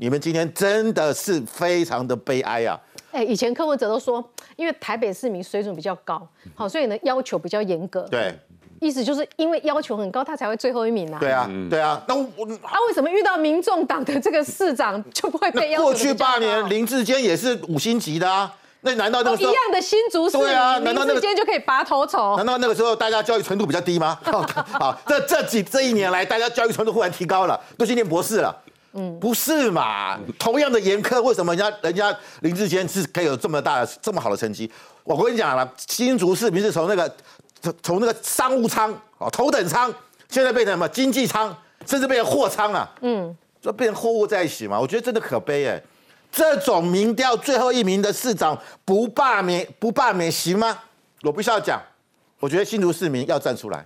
[0.00, 2.74] 你们今天真的是非常的悲哀啊！
[3.12, 4.24] 哎，以前柯文哲都说，
[4.56, 8.00] 因为台北市民水准比较高，好，所以呢要求比较严格。
[8.10, 8.34] 对，
[8.80, 11.18] 意思就是因为要求很高，他才会最后一名啊。
[11.20, 12.02] 对啊，对啊。
[12.08, 15.84] 那我他为什么遇到民众党的这个市长就不会被要求？
[15.84, 20.46] 过去八年林志坚也是五星级的啊，那难道那个时候一样的新竹市民，
[20.82, 22.38] 林志坚就可以拔头筹？
[22.38, 24.18] 难道那个时候大家教育程度比较低吗？
[24.24, 28.56] 好，这这几这一年来，大家教育程度忽然提高了，都去念博士了。
[28.92, 30.18] 嗯，不是嘛？
[30.38, 34.70] 同样的严苛，为什么人家人家林志坚是可以有这么大的这么好的成绩？
[35.04, 37.16] 我跟你讲了，新竹市民是从那个
[37.62, 39.92] 从从那个商务舱哦头等舱，
[40.28, 42.90] 现在变成什么经济舱，甚至变成货舱啊？
[43.02, 44.80] 嗯，就变成货物在一起嘛？
[44.80, 45.82] 我觉得真的可悲哎！
[46.32, 50.78] 这种民调最后一名的市长不罢免不罢免行吗？
[51.22, 51.80] 我不需要讲，
[52.38, 53.84] 我觉得新竹市民要站出来，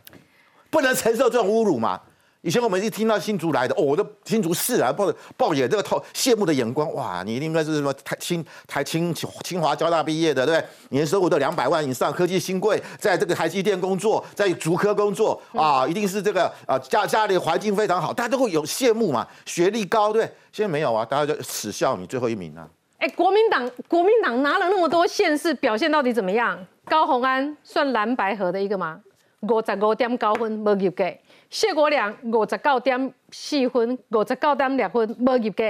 [0.71, 2.01] 不能承受这种侮辱嘛。
[2.45, 10.69] 以前我们一听到新竹来的，哦，我的新竹市啊，抱抱着这个透羡慕的眼光，哇，你应该是什么台清台清清华交大毕业的，对不对？
[10.91, 22.69] 年收入都两百万以上，科技新贵，在这个台积电工作，在竹科工作啊，一定是这个啊家家里环境非常好，大家都会有羡慕嘛，学历高，对，现在没有啊，大家就耻笑你最后一名啊。
[22.99, 26.59] 哎，国民党国民党拿了那么多县市，表现到底怎么样？
[26.85, 29.01] 高鸿安算蓝白河的一个吗？
[29.41, 31.05] 五十五点高分没入格。
[31.55, 35.63] 谢国良五十九点四分，五十九点六分无及格。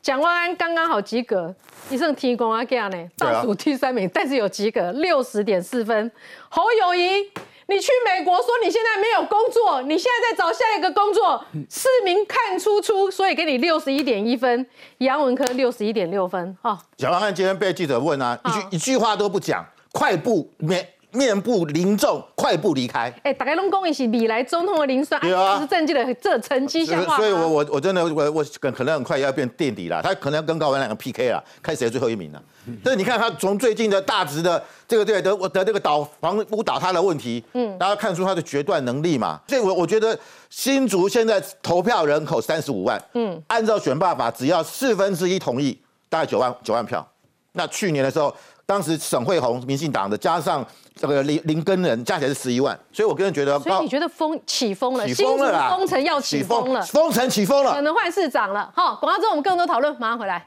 [0.00, 1.52] 蒋万安刚刚好及格，
[1.90, 6.12] 一算天公啊，这样呢，倒数第三名，但是有及格，六十点四分。
[6.48, 7.28] 侯友谊，
[7.66, 14.64] 你去美国说你现在没有工作，你现在在找下一个工作，市民看出出，所以给你六十一点一分。
[14.98, 16.56] 杨文科六十一点六分。
[16.62, 20.88] 哦，蒋万安今天被记者问啊，一句一句话都不讲，快步没。
[21.12, 23.12] 面部凝重，快步离开。
[23.22, 30.00] 哎，大家拢讲伊是未来总统的林算，对啊，是政绩的这成绩下所以，我我我真的我我可能很快要变垫底了。
[30.02, 32.42] 他可能要跟高文两个 PK 了，看谁最后一名了。
[32.82, 39.40] 但是你看他从最近的大值的这个对得得这个倒房屋倒塌的问题，嗯，大家看出他的决断能力嘛。
[39.48, 47.06] 所以，我我觉得新竹现在投票人口三十五万，嗯，按照选罢法，只要四分之一同意，大概九万九万票。
[47.54, 48.34] 那去年的时候，
[48.66, 50.66] 当时沈惠宏民进党的加上。
[50.94, 58.70] 这个林林根人加起来是十一万，所以我个人觉得，所以你觉得风起风了，起风了啦，封城要起风了，封城起风了，可能换市长了。
[58.76, 60.46] 好，广告之后我们更多讨论，马上回来。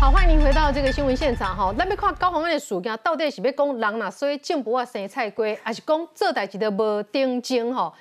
[0.00, 1.74] 好，欢迎您回到这个新闻现场哈。
[1.76, 7.92] 咱要看高雄安的事件，到底是要讲人哪所以进步啊生菜龟，还是讲这代志的无定睛哈？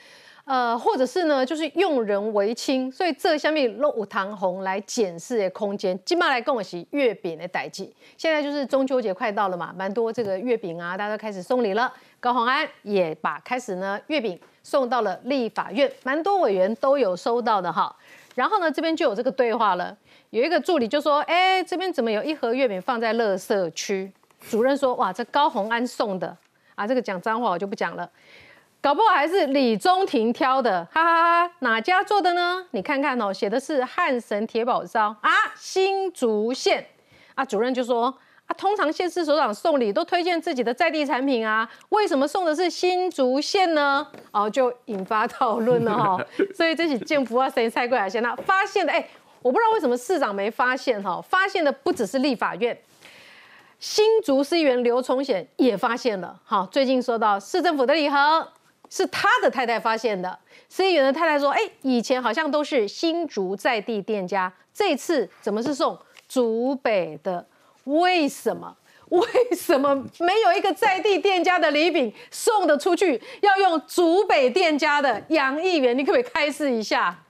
[0.46, 6.00] 呃，或者是呢，就是用人为亲，所以这下面落有唐红来检视的空间。
[6.06, 11.92] 今麦来跟我洗月饼的代际，现在就是中秋节快到了嘛，蛮多这个月饼啊，大家都开始送礼了。
[12.20, 17.96] 高鸿安也把开始呢月饼送到了立法院，蛮多委员都有收到的哈。
[18.36, 19.98] 然后呢，这边就有这个对话了，
[20.30, 24.12] 有一个助理就说：“哎，这边怎么有一盒月饼放在垃圾区？”
[24.48, 26.38] 主任说：“哇，这高鸿安送的
[26.76, 28.08] 啊，这个讲脏话我就不讲了。”
[28.86, 31.52] 搞不好还是李宗廷挑的，哈哈哈！
[31.62, 32.64] 哪家做的呢？
[32.70, 36.86] 你看看哦，写的是汉神铁宝烧啊，新竹县
[37.34, 37.44] 啊。
[37.44, 44.06] 主任就说啊，通常县市首长送礼都推荐自己的在地产品啊，为什么送的是新竹县呢？
[44.30, 46.24] 哦，就引发讨论了哈。
[46.54, 48.22] 所以这起建福啊，谁猜过来先？
[48.22, 49.04] 那发现的哎，
[49.42, 52.78] 我不知道为什么市长没发现哈，发现的不只是立法院，
[53.80, 56.40] 新竹市议员刘崇显也发现了。
[56.44, 58.48] 好，最近收到市政府的礼盒。
[58.96, 60.40] 是他的太太发现的。
[60.70, 67.46] 司议员的太太说：“哎，以前好像都是新竹在地店家，这次怎么是送竹北的？
[67.84, 68.74] 为什么？
[69.10, 73.22] 为什么没有一个在地店家的礼品送得出去？
[73.42, 75.22] 要用竹北店家的？
[75.28, 77.22] 杨议员，你可不可以开示一下？”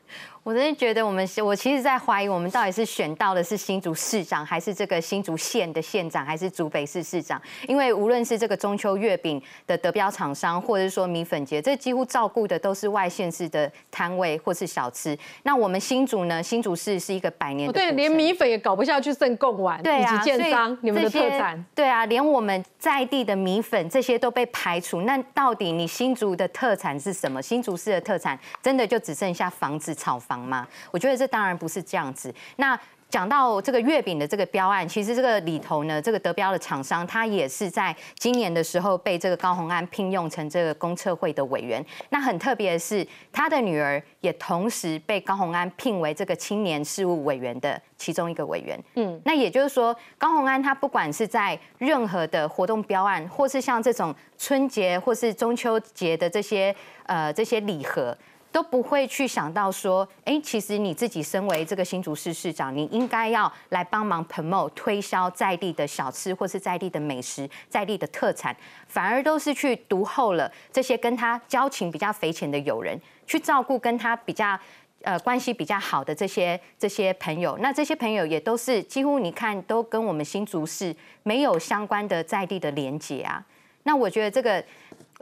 [0.46, 7.42] 我真的觉得我们，我其实在怀疑我们到底是选到的是新竹市长，还是这个新竹县的县长，还是竹北市市长？
[7.68, 15.18] 因为无论是这个中秋月饼的得标厂商，或者是说米粉节，这几乎照顾的都是外县市的摊位或是小吃。
[15.42, 16.44] 那我们新竹呢？
[16.44, 25.02] 新竹市是一个百年的，对，连米粉也搞不下去，剩贡丸，对啊，建商你们的特产，对啊，连我们在地的米粉这些都被排除。
[25.02, 27.42] 那到底你新竹的特产是什么？
[27.42, 30.68] 新竹市的特产真的就只剩下房子炒房吗？
[30.92, 32.34] 我觉得这当然不是这样子。
[32.58, 41.86] 那讲到这个月饼的这个标案，其实这个里头呢，这个得标的厂商他也是在今年的时候被这个高鸿安聘用成这个公测会的委员。
[42.10, 48.78] 那很特别的是，他的女儿也同时被高鸿安聘为这个青年事务委员的其中一个委员。
[48.96, 58.18] 嗯，那也就是说，高鸿安他不管是在任何的活动标案，或是像这种春节或是中秋节的这些呃这些礼盒。
[58.56, 68.56] 都不会去想到说，哎，其实你自己身为这个新竹市市长，你应该要来帮忙 promote 推销在地的小吃或是在地的美食、在地的特产，
[68.88, 74.58] 反而都是去独厚了这些跟他交情比较匪浅的友人，去照顾跟他比较
[75.02, 77.58] 呃关系比较好的这些这些朋友。
[77.60, 83.44] 那这些朋友也都是几乎你看都跟我们新竹市没有相关的在地的连结啊。
[83.84, 84.64] 那我觉得这个。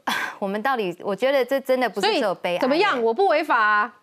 [0.40, 2.60] 我们到底，我觉得这真的不是只有悲哀。
[2.60, 3.02] 怎么样？
[3.02, 3.94] 我不违法，啊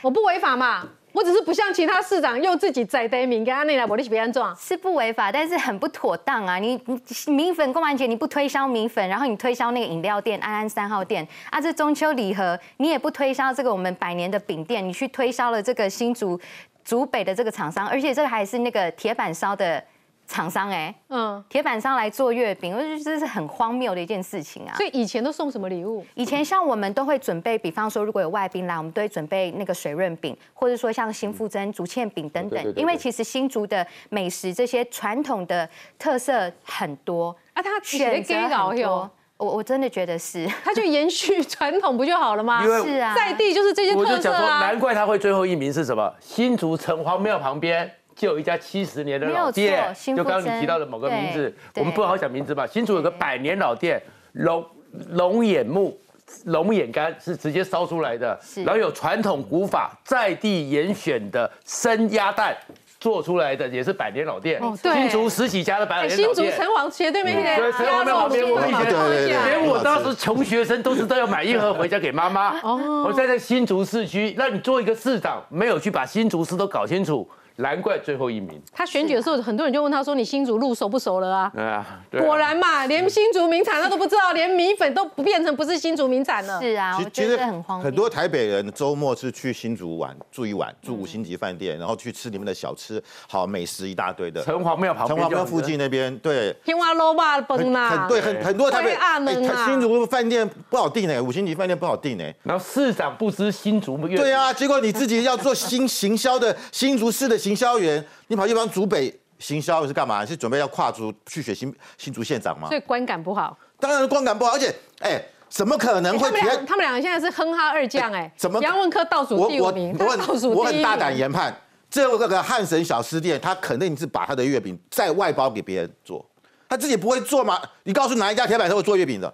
[0.00, 0.88] 我不违法嘛。
[1.12, 6.56] 我只是不像其他市长用自己在地名跟安内来我利息别安装，是不违法，但是很不妥当啊！
[6.56, 6.80] 你
[7.26, 16.40] 你米粉过完节你不推销米粉，然后你推销那个饮料店安安三号店啊，这中秋礼盒你也不推销这个我们百年的饼店，你去推销了这个新竹
[16.82, 19.84] 竹北的这个厂商，而且这个还是那个铁板烧的。
[20.26, 24.74] 厂商哎，嗯，铁板商来做月饼，我觉得这是很荒谬的一件事情啊。
[24.76, 26.04] 所以以前都送什么礼物？
[26.14, 32.74] 以前像我们都会准备，比方说如果有外宾来，我们都会准备那个水润饼，或者说像新富珍竹签饼等等。
[32.76, 35.68] 因为其实新竹的美食这些传统的
[35.98, 39.10] 特色很多啊，他选择很多。
[39.38, 42.62] 我我真的觉得是， 他就延续传统不就好了吗？
[42.64, 44.60] 因为是啊，在地就是这些我就讲说，特色啊。
[44.60, 46.14] 难怪他会最后一名是什么？
[46.20, 52.66] 新竹城隍庙旁边就有一家七十年的老店就刚刚你提到的某个名字，我们不好讲名字吧。
[52.66, 54.02] 新竹有个百年老店，
[54.32, 54.64] 龙
[55.10, 55.98] 龙眼木。
[56.44, 62.56] 龙眼干是直接烧出来的，然后有传统古法在地严选的生鸭蛋
[63.02, 64.60] 做出来的，也是百年老店。
[64.60, 66.34] 哦对新竹十几家的百哎年老店。
[66.36, 72.60] 新竹城隍斜对面那个对，城隍庙旁边，我以前对对对连我当时穷学生都是都要买一盒回家给妈妈。
[72.60, 78.62] 哦我在这新竹市区，那你做一个市长，没有去把新竹市都搞清楚，难怪最后一名。
[78.72, 86.60] 他选举的时候，很多人就问他说：“你新竹路熟不熟了啊？”对啊，果然嘛，连新竹名产他都不知道，连米粉都不变成不是新竹名产了。
[86.60, 87.84] 是啊，我觉其其实得很荒谬。
[87.84, 92.91] 很多台北人周末是去新竹玩，住一晚，住五星级饭店，然后去吃里面的小吃，
[93.28, 94.42] 好美食一大堆的。
[94.42, 102.24] 城隍庙旁城边就隍庙附近那边，对，天花肉霸崩啦，很对，很很多台北龟啊能啊哎新竹饭店不好订呢，五星级饭店不好订呢。
[102.42, 110.24] 然后市长不知新竹月对啊，结果你自己要做新行销的 新竹市的行销员，你跑去帮竹北行销是干嘛？
[110.24, 112.76] 是准备要跨足去选新新竹县长吗所？
[112.76, 113.56] 以观感不好。
[113.80, 121.52] 当然观感不好，而且哎，怎么可能他们会他们两个现在是哼哈二将哎，怎么杨文科倒数第五名，倒数第一名我很大胆研判，
[121.92, 126.24] 这个个汉神小吃店，他肯定是把他的月饼再外包给别人做，
[126.68, 127.60] 他自己不会做吗？
[127.84, 129.32] 你告诉哪一家铁板烧会做月饼的，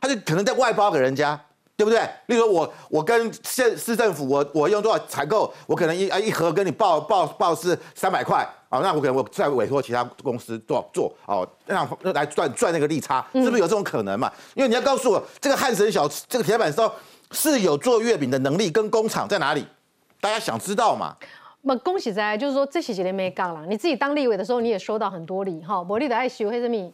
[0.00, 1.38] 他就可能在外包给人家。
[1.76, 2.00] 对不对？
[2.26, 8.38] 例如我我跟县市政府，我我用多少采购，我可能一啊一盒跟你报报报是三百块
[8.68, 14.28] 啊，那我可能我再委托其他公司做做哦，让来赚赚那个利差，是不是有这种可能嘛？
[14.54, 16.92] 因为你要告诉我，这个汉神小吃这个铁板烧
[17.30, 19.64] 是有做月饼的能力，跟工厂在哪里？
[20.20, 21.14] 大家想知道嘛？
[21.62, 23.66] 那恭喜在，就是说这些几年没干了。
[23.66, 26.92] 你自己当立委的时候，你也收到很多礼哈，我你的爱学会什么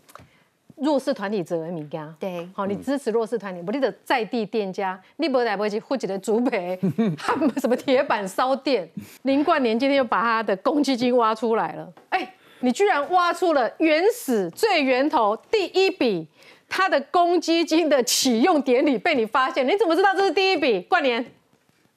[0.76, 2.14] 弱势团体责任物件。
[2.18, 6.78] 对，好，你支持弱势团体，不你的在地店家，你不来不去户籍的竹培，
[7.18, 8.88] 和什么铁板烧店。
[9.22, 16.26] 林冠年今天又把他的公积金挖出来了，哎，你居然挖出了原始最源头第一笔。
[16.66, 20.80] 他的公积金的启用典礼被你发现，你怎么知道这是第一笔？
[20.80, 21.24] 冠年，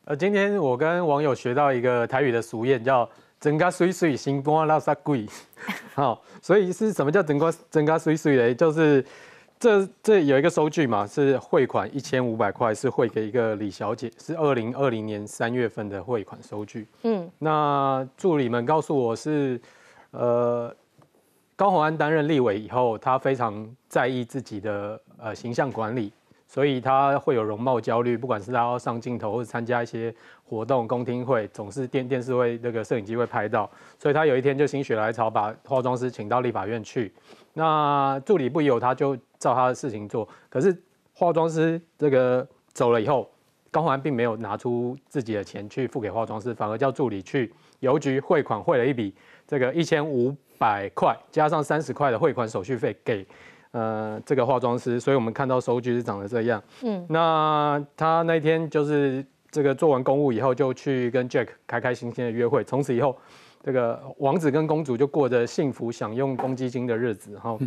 [0.07, 3.07] 呃，今天我跟网友学到一个台语的俗谚，叫
[3.41, 5.25] “整个水水心肝拉萨贵”。
[5.93, 8.55] 好，所以是什么叫整个整个水水嘞？
[8.55, 9.05] 就是
[9.59, 16.87] 这这有一个收据嘛，是汇款一千五百块，是汇给一个李小姐，是二零二零年三月份的汇款收据。
[17.03, 19.59] 嗯，那助理们告诉我是，
[20.11, 20.73] 呃，
[21.57, 26.13] 高虹安担任立委以后，他非常在意自己的呃形象管理，
[26.47, 30.13] 所以他会有容貌焦虑，不管是他要上镜头或者参加一些
[30.45, 33.69] 活动、公听会，总是电电视会那个摄影机会拍到，
[33.99, 37.13] 所以他有一天就心血来潮把化妆师请到立法院去。
[37.53, 40.27] 那助理不由他，就照他的事情做。
[40.49, 40.75] 可是
[41.13, 43.29] 化妆师这个走了以后，
[43.69, 49.13] 高环并没有拿出自己的钱去付给化妆师，反而叫助理去邮局汇款汇了一笔
[49.45, 53.27] 这个一千五百块，加上三十块的汇款手续费给
[53.71, 56.63] 呃这个化妆师，所以我们看到收据是长得这样。
[56.83, 63.17] 嗯，那他那天就是这个做完公务以后，就去跟 Jack 开开心心的约会，从此以后。
[63.63, 67.57] 这个王子跟公主就过着幸福享用公积金的日子哈，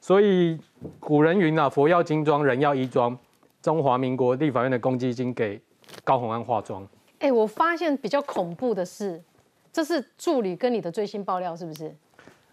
[0.00, 0.56] 所以
[1.00, 3.18] 古人云啊，佛要金装，人要衣装。
[3.60, 5.60] 中华民国立法院的公积金给
[6.04, 6.86] 高虹安化妆，
[7.18, 9.20] 哎，我发现比较恐怖的是，
[9.72, 11.92] 这是助理跟你的最新爆料，是不是？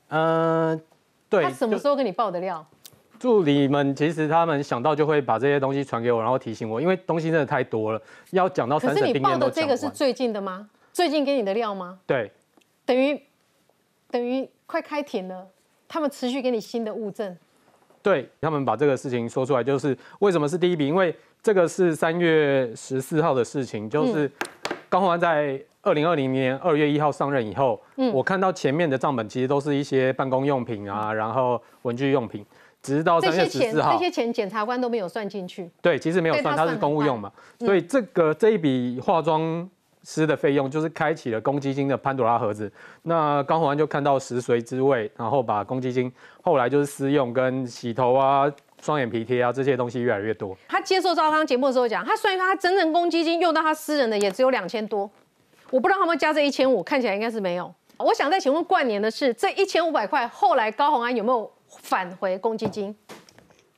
[0.08, 0.82] 嗯，
[1.30, 1.43] 对。
[1.43, 2.66] 他什么时候跟你爆的料？
[3.20, 8.01] 助理们其实他们想到就会把这些东西传给我，然后提醒我，因为东西真的太多了，
[8.32, 9.66] 要讲到可是你三省定谳报的这。
[9.66, 10.70] 个是最近的吗？
[10.93, 11.99] 最近给你的料吗？
[12.05, 12.32] 对，
[12.86, 13.20] 等于
[14.09, 15.47] 等于快开庭了，
[15.88, 17.36] 他们持续给你新的物证。
[18.01, 20.88] 对他们把这个事情说出来，就是为什么是第一笔？
[20.88, 24.32] 因为这个是三月十四号的事情，就是
[24.88, 32.45] 高虹安在二零二零年二月一号上任以后，嗯我看到前面的账本其实都是一些办公用品啊，然后文具用品，
[32.86, 35.67] 直到三月这些钱，十四号这，些钱检察官都没有算进去。
[35.81, 39.67] 对，其实没有算，它是公务用嘛，所以这个这一笔化妆
[40.03, 42.71] 师的费用就是开启了公积金的潘多拉盒子。
[43.01, 46.11] 那高宏安就看到食髓知味，然后把公积金
[46.43, 48.45] 后来就是私用跟洗头啊、
[48.83, 50.55] 双眼皮贴啊这些东西越来越多。
[50.67, 55.09] 他接受赵康节目的时候讲，他算一算，他真正公积金用到他私人的也只有两千多，
[55.71, 57.73] 我不知道他们加这一千五，看起来应该是没有。
[57.97, 61.49] 我想再请问冠年的是，这一千五百块后来高虹安有没有
[61.86, 62.93] 返回公积金？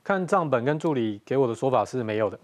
[0.01, 2.39] 看账本跟助理给我的说法是没有的。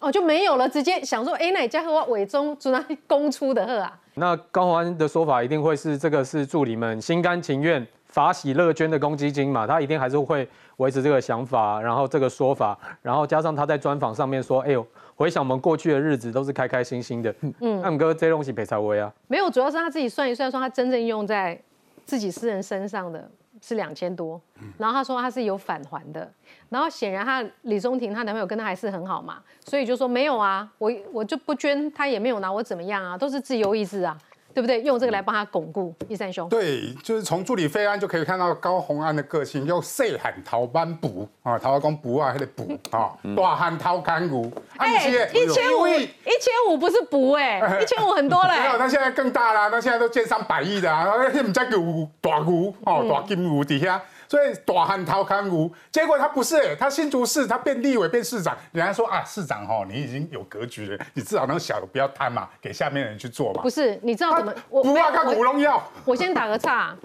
[0.00, 3.98] 哦，就没有了，直接想说，哎，那家和我伪中就拿公出的贺啊。
[4.14, 9.66] 那高宏安的说法一定会是这个是助理们心甘情愿法喜乐捐的公积金嘛？
[9.66, 10.46] 他一定还是会
[10.78, 17.32] 维持这个想法，然后这个说法，然后加上他在专访上面说，哎呦，回想我们过去的日子都是开开心心的。
[17.60, 19.10] 嗯，那哥这东西赔财威啊？
[19.28, 21.58] 没有，主要是他自己算一算，说他真正用在
[22.04, 23.30] 自己私人身上的。
[23.66, 24.38] 是两千多，
[24.76, 26.30] 然后她说她是有返还的，
[26.68, 34.18] 然后显然她李宗廷她男朋友跟她还是很好嘛，所以就说没有啊，我我就不捐，他也没有拿我怎么样啊，都是自由意志啊。
[34.54, 34.80] 对不对？
[34.82, 36.48] 用这个来帮他巩固一三兄。
[36.48, 44.50] 对，就是从助理费安就可以看到高洪安的个性，用细喊逃班补啊，逃工补啊，还得补 啊，大喊掏干股。
[44.76, 48.60] 哎，一千五，一千五不是补哎， 一千五很多嘞。
[48.60, 54.00] 没有，那现在更大了，那现在都建上百亿的啊，他们在股大股哦，大金股底下。
[54.34, 63.62] 所以大汉掏康无，结果他不是，他新竹市他变立委变市长，人家说啊市长哈，你已经有格局了，你至少能小的不要贪嘛，给下面的人去做嘛。
[63.62, 64.52] 不是，你知道怎么？
[64.68, 65.80] 我不要看古龙药。
[66.04, 66.96] 我先打个岔，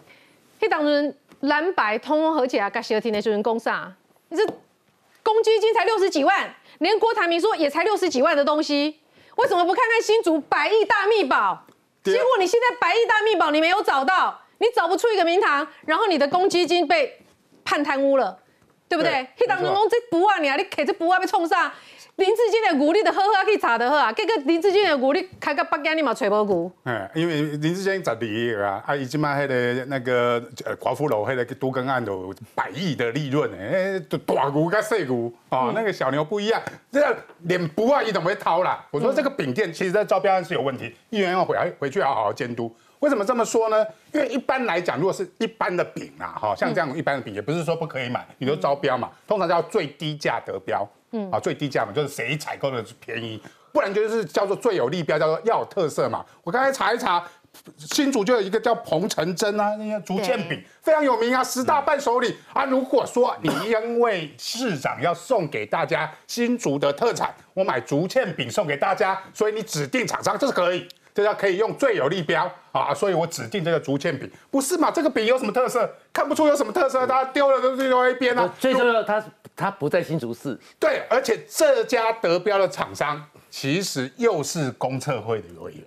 [0.60, 3.94] 黑党人蓝白通通合起来，跟习近平那群人攻啥？
[4.30, 4.44] 你这
[5.22, 9.02] 公积金才六十几万，连郭台铭说也才六十几万的东西，
[9.36, 11.64] 为什么不看看新竹百亿大密宝？
[12.04, 14.39] 结果你现在百亿大密宝你没有找到。
[14.60, 17.20] 你找不出一个名堂，然后你的公积金被
[17.66, 18.38] 判贪污了，
[18.88, 19.28] 对不对？
[19.38, 21.72] 迄当中讲这不啊，你啊，你摕这不啊被冲上？
[22.16, 26.70] 林志坚的股你的好好去查的好啊，结果林志坚的股你开个北京你嘛找无股。
[26.84, 38.86] 哎，因为林志坚十二亿啊，啊，伊即卖迄个那个呃寡妇楼迄个都更案都百亿的利润哎，大股跟细股啊，那个小牛不一样，这个连补啊伊都会掏啦。
[38.92, 42.70] 我说这个饼店其实在招标案是有问题，议员要回来回去要好好监督。
[43.00, 43.86] 为什么这么说呢？
[44.12, 53.42] 因为一般来讲，如果是一般的饼啊，哈，像这样一般的饼，也不是说不可以买，你都招标嘛，通常叫最低价得标，嗯，啊，最低价嘛，就是谁采购的便宜，
[53.72, 56.26] 不然就是叫做最有利标，叫做要有特色嘛。
[56.44, 57.24] 我刚才查一查，
[57.78, 62.66] 新竹就有一个叫彭城珍啊，那些竹签饼非常有名啊，十大伴手礼啊。
[62.66, 70.86] 如果说你因为市长要送给大家新竹的特产，我买竹签饼送给大家，所以你指定厂商这是可以。
[71.20, 74.90] 这要可以用最有利标啊，所以我指定这个竹签饼，不是嘛？
[74.90, 75.94] 这个饼有什么特色？
[76.14, 78.50] 看不出有什么特色，大家丢了都丢一边啊。
[78.58, 79.22] 最重要，它
[79.54, 80.58] 它不在新竹市。
[80.80, 85.84] 对，而且这家得标的厂商其实又是公测会的委员。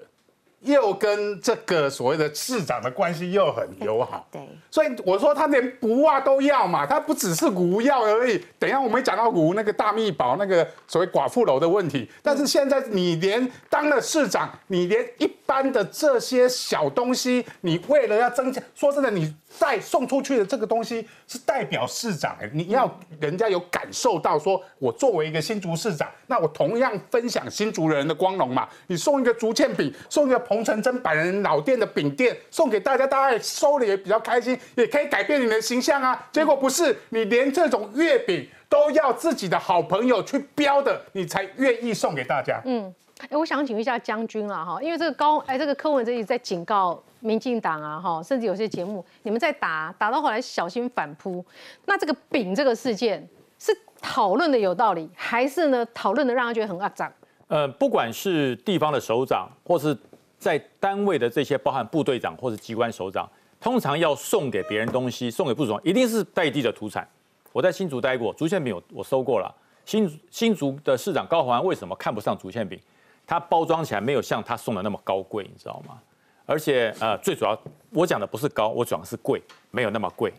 [0.63, 4.41] 又跟这个所谓的市长的关系又很友好， 对，
[4.71, 8.45] 所以我说他连不啊都要嘛，他不只是无要而已。
[8.59, 22.89] 等一下我们讲到无那个大密宝那个所谓寡妇楼的问题，但是现在你连当了市长，你连一般的这些小东西，你为了要增加，说真的，你再送出去的这个东西是代表市长，你要
[23.19, 28.69] 人家有感受到，说我作为一个新竹市长，那我同样分享新竹人的光荣嘛。
[28.87, 30.43] 你送一个竹签饼，送一个。
[30.53, 36.29] 洪成真百人老店的饼店送给大家，大家收了也比较开心，也可以改变你的形象啊。
[36.31, 42.61] 结果不是，你连这种月饼都要自己的好朋友去标的，你才愿意送给大家。
[42.67, 42.95] 嗯，
[43.29, 51.45] 哎，我想请问一下将军啊，哈，因为这个高，哎，这个柯文哲一直在警告民进党啊，哈，甚至有些节目你们在打，打到后来小心反扑。
[51.87, 53.27] 那这个饼这个事件
[53.59, 57.12] 是讨论的有道理，还是呢讨论的让他觉得很肮脏？
[57.49, 59.97] 呃，不管是地方的首长，或是
[60.39, 63.29] 在单位的这些包含部队长或者机关首长，
[63.61, 67.07] 通常要送给别人东西，送给部长一定是在地的土产。
[67.53, 69.55] 我在新竹待过，竹签饼我我收过了。
[69.85, 72.81] 新新竹的市长高环为什么看不上竹签饼？
[73.33, 75.99] 他包装起来没有像他送的那么高贵，你知道吗？
[76.45, 77.59] 而且呃，最主要
[77.89, 80.30] 我讲的不是高，我讲的是贵，没有那么贵，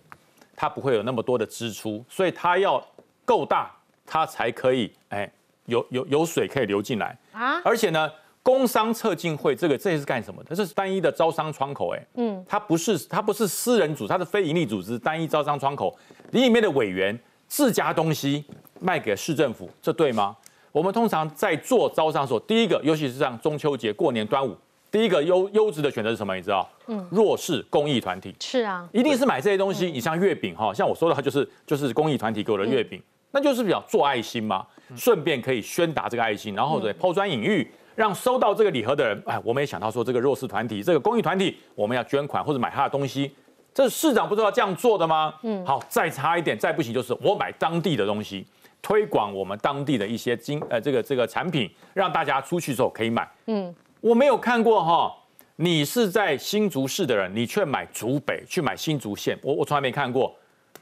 [0.56, 2.80] 它不会有那么多的支出，所以它要
[3.26, 3.72] 够大，
[4.06, 5.28] 它才可以哎
[5.66, 8.08] 有有有水可以流进来啊，而且呢。
[8.44, 10.44] 工商测进会这个这是干什么？
[10.44, 15.98] 它是单一的招商窗口，哎，嗯，它不是它不是私人组，它是非营利组织，单一招商窗口，
[16.32, 17.18] 里面的委员
[17.48, 18.44] 自家东西
[18.82, 20.36] 卖给市政府，这对吗？
[20.74, 24.58] 我们通常在做招商的时候，第一个，尤其是像中秋节、过年、端午，
[24.90, 26.36] 第一个优优质的选择是什么？
[26.36, 26.68] 你知道？
[26.88, 29.92] 嗯，弱势公益团体是啊，一定是买这些东西。
[29.92, 33.00] 你像月饼哈，像我说的，它就是就是公益团体给我的月饼，
[33.30, 34.66] 那就是比较做爱心嘛，
[34.96, 37.72] 顺便可以宣达这个爱心，然后对抛砖引玉。
[37.96, 43.32] 让收到这个礼盒的人，哎，我们也想到说，这个弱势团体、这个公益团体，我们要捐款或者买他的东西。
[43.72, 45.32] 这市长不知道这样做的吗？
[45.44, 48.44] 嗯，好，再差一点，再不行就是我买当地的东西，
[48.84, 53.28] 推广我们当地的一些经呃这个这个产品，让大家出去之后可以买。
[53.48, 55.12] 嗯，我没有看过哈，
[55.56, 60.36] 你是在新竹市的人，你却买竹北去买新竹县，我我从来没看过。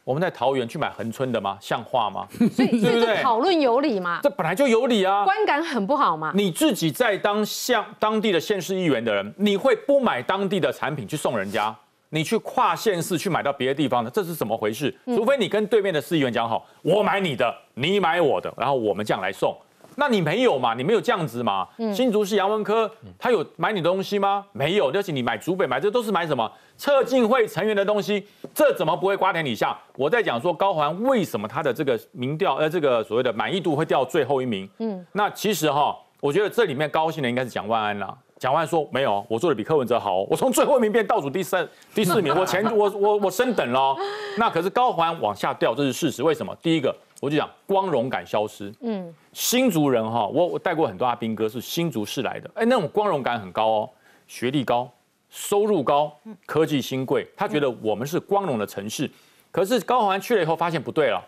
[0.03, 1.55] 我们在桃园去买恒春的吗？
[1.61, 2.27] 像话吗？
[2.51, 4.19] 所以所以这讨论有理嘛？
[4.23, 6.31] 这本来就有理啊，观感很不好嘛。
[6.33, 11.73] 你自己在当像当地的县市议员的人，你会不买当地的产品去送人家？
[12.11, 14.93] 你去跨县市去买到别的地方的，这是怎么回事？
[15.05, 19.57] 除非你跟对面的市议员讲好，我买你的，你买我的，然后我们这样来送。
[19.95, 20.73] 那你没有嘛？
[20.73, 21.67] 你没有这样子嘛？
[21.93, 22.89] 新竹市杨文科
[23.19, 24.45] 他有买你的东西吗？
[24.53, 26.49] 没有，而且你买竹北买这都是买什么？
[26.77, 29.77] 测进会成员的东西，这怎么不会瓜田李下？
[29.97, 34.67] 我在讲说高环为什么他的这个民调呃这个所谓的满意度会掉最后一名？
[34.79, 38.17] 嗯，那其实哈，我觉得这里面高兴的应该是蒋万安啦。
[38.41, 43.95] 蒋万安说没有，我做的比柯文哲好，我从最后一名变倒数第三第四名，我前 我我我升等了。
[44.35, 46.23] 那可是高环往下掉，这是事实。
[46.23, 46.55] 为什么？
[46.59, 46.91] 第一个。
[47.19, 48.73] 我就讲光荣感消失。
[48.81, 53.89] 嗯，新族人哈，我我带过很多阿兵哥是新竹市来的，哎，那种光荣感很高哦，
[54.25, 54.91] 学历高，
[55.29, 56.11] 收入高，
[56.47, 59.07] 科技新贵，他觉得我们是光荣的城市。
[59.51, 61.23] 可是高环去了以后，发现不对了，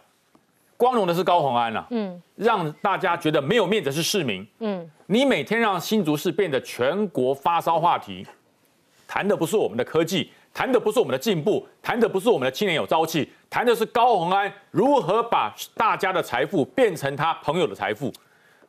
[0.78, 1.88] 光荣的是高鸿安了。
[1.91, 4.47] 嗯，让大家觉得没有面子是市民。
[4.59, 8.26] 嗯，你每天让新竹市变得全国发烧话题，
[9.07, 10.32] 谈的不是我们的科技。
[10.55, 18.13] 谈的不是我们的进步，谈的不是我们的青年有朝气，谈的是高鸿安如何把大家的财富变成他朋友的财富。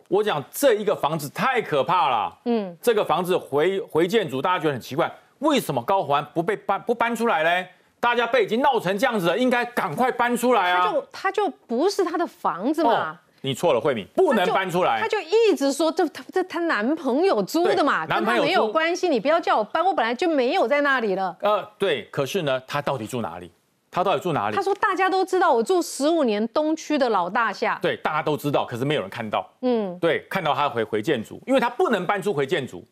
[0.09, 7.69] 我讲这一个房子太可怕了，嗯，这个房子回回建筑，大家觉得很奇怪，为什么高鸿安不被搬不搬出来嘞？
[8.05, 10.85] 大家被已经闹成这样子了，应该赶快搬出来啊！
[10.85, 13.19] 他就他就不是他的房子嘛。
[13.41, 15.01] 你错了，慧敏不能搬出来。
[15.01, 19.09] 他就一直说这他这他男朋友租的嘛，跟他没有关系。
[19.09, 21.35] 你不要叫我搬，我本来就没有在那里了。
[21.41, 23.51] 呃，对，可是呢，他到底住哪里？
[23.91, 24.57] 他到底住哪里？
[24.57, 27.79] 他说大家都知道，我住十五年东区的老大厦。
[27.81, 29.49] 对，大家都知道，可是没有人看到。
[29.63, 32.87] 嗯，对，看到他回回建筑，因为他不能搬出回建筑。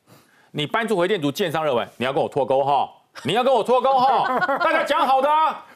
[0.53, 2.89] 你搬出回建筑，建商认为你要跟我脱钩哈，
[3.25, 5.29] 你要跟我脱钩哈， 大家讲好的。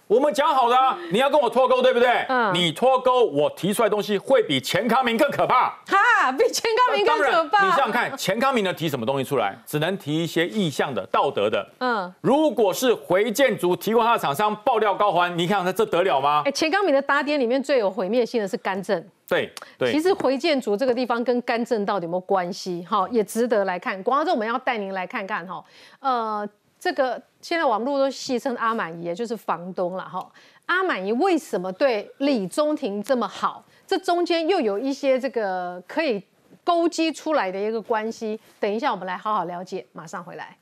[0.09, 0.76] 我们讲好的，
[1.11, 2.24] 你要跟我脱钩，对不对？
[2.28, 2.55] 嗯。
[2.55, 5.70] 你脱钩，我提出来东西会比钱康明更可怕。
[5.89, 7.64] 哈，比钱康明更可怕。
[7.64, 9.57] 你想想看，钱康明能提什么东西出来？
[9.66, 11.68] 只能提一些意向的、道德的。
[11.80, 12.12] 嗯。
[12.20, 16.43] 如果是回建筑提供他的厂商爆料高环，你看他这得了吗？
[16.45, 19.05] 哎，钱康明的打点里面最有毁灭性的是干政。
[19.28, 19.91] 对对。
[19.91, 22.87] 其实回建筑这个地方跟干政到底有没有关系？
[22.89, 24.01] 哈，也值得来看。
[24.05, 25.64] 广告之我们要带您来看看哈。
[25.99, 26.49] 呃。
[26.87, 30.24] 这个现在网络都戏称阿满姨，就是房东了哈。
[30.66, 33.64] 阿满姨为什么对李宗廷这么好？
[33.84, 36.22] 这中间又有一些这个可以
[36.62, 38.39] 勾稽出来的一个关系。
[38.61, 39.84] 等一下，我们来好好了解。
[39.93, 40.57] 马上回来。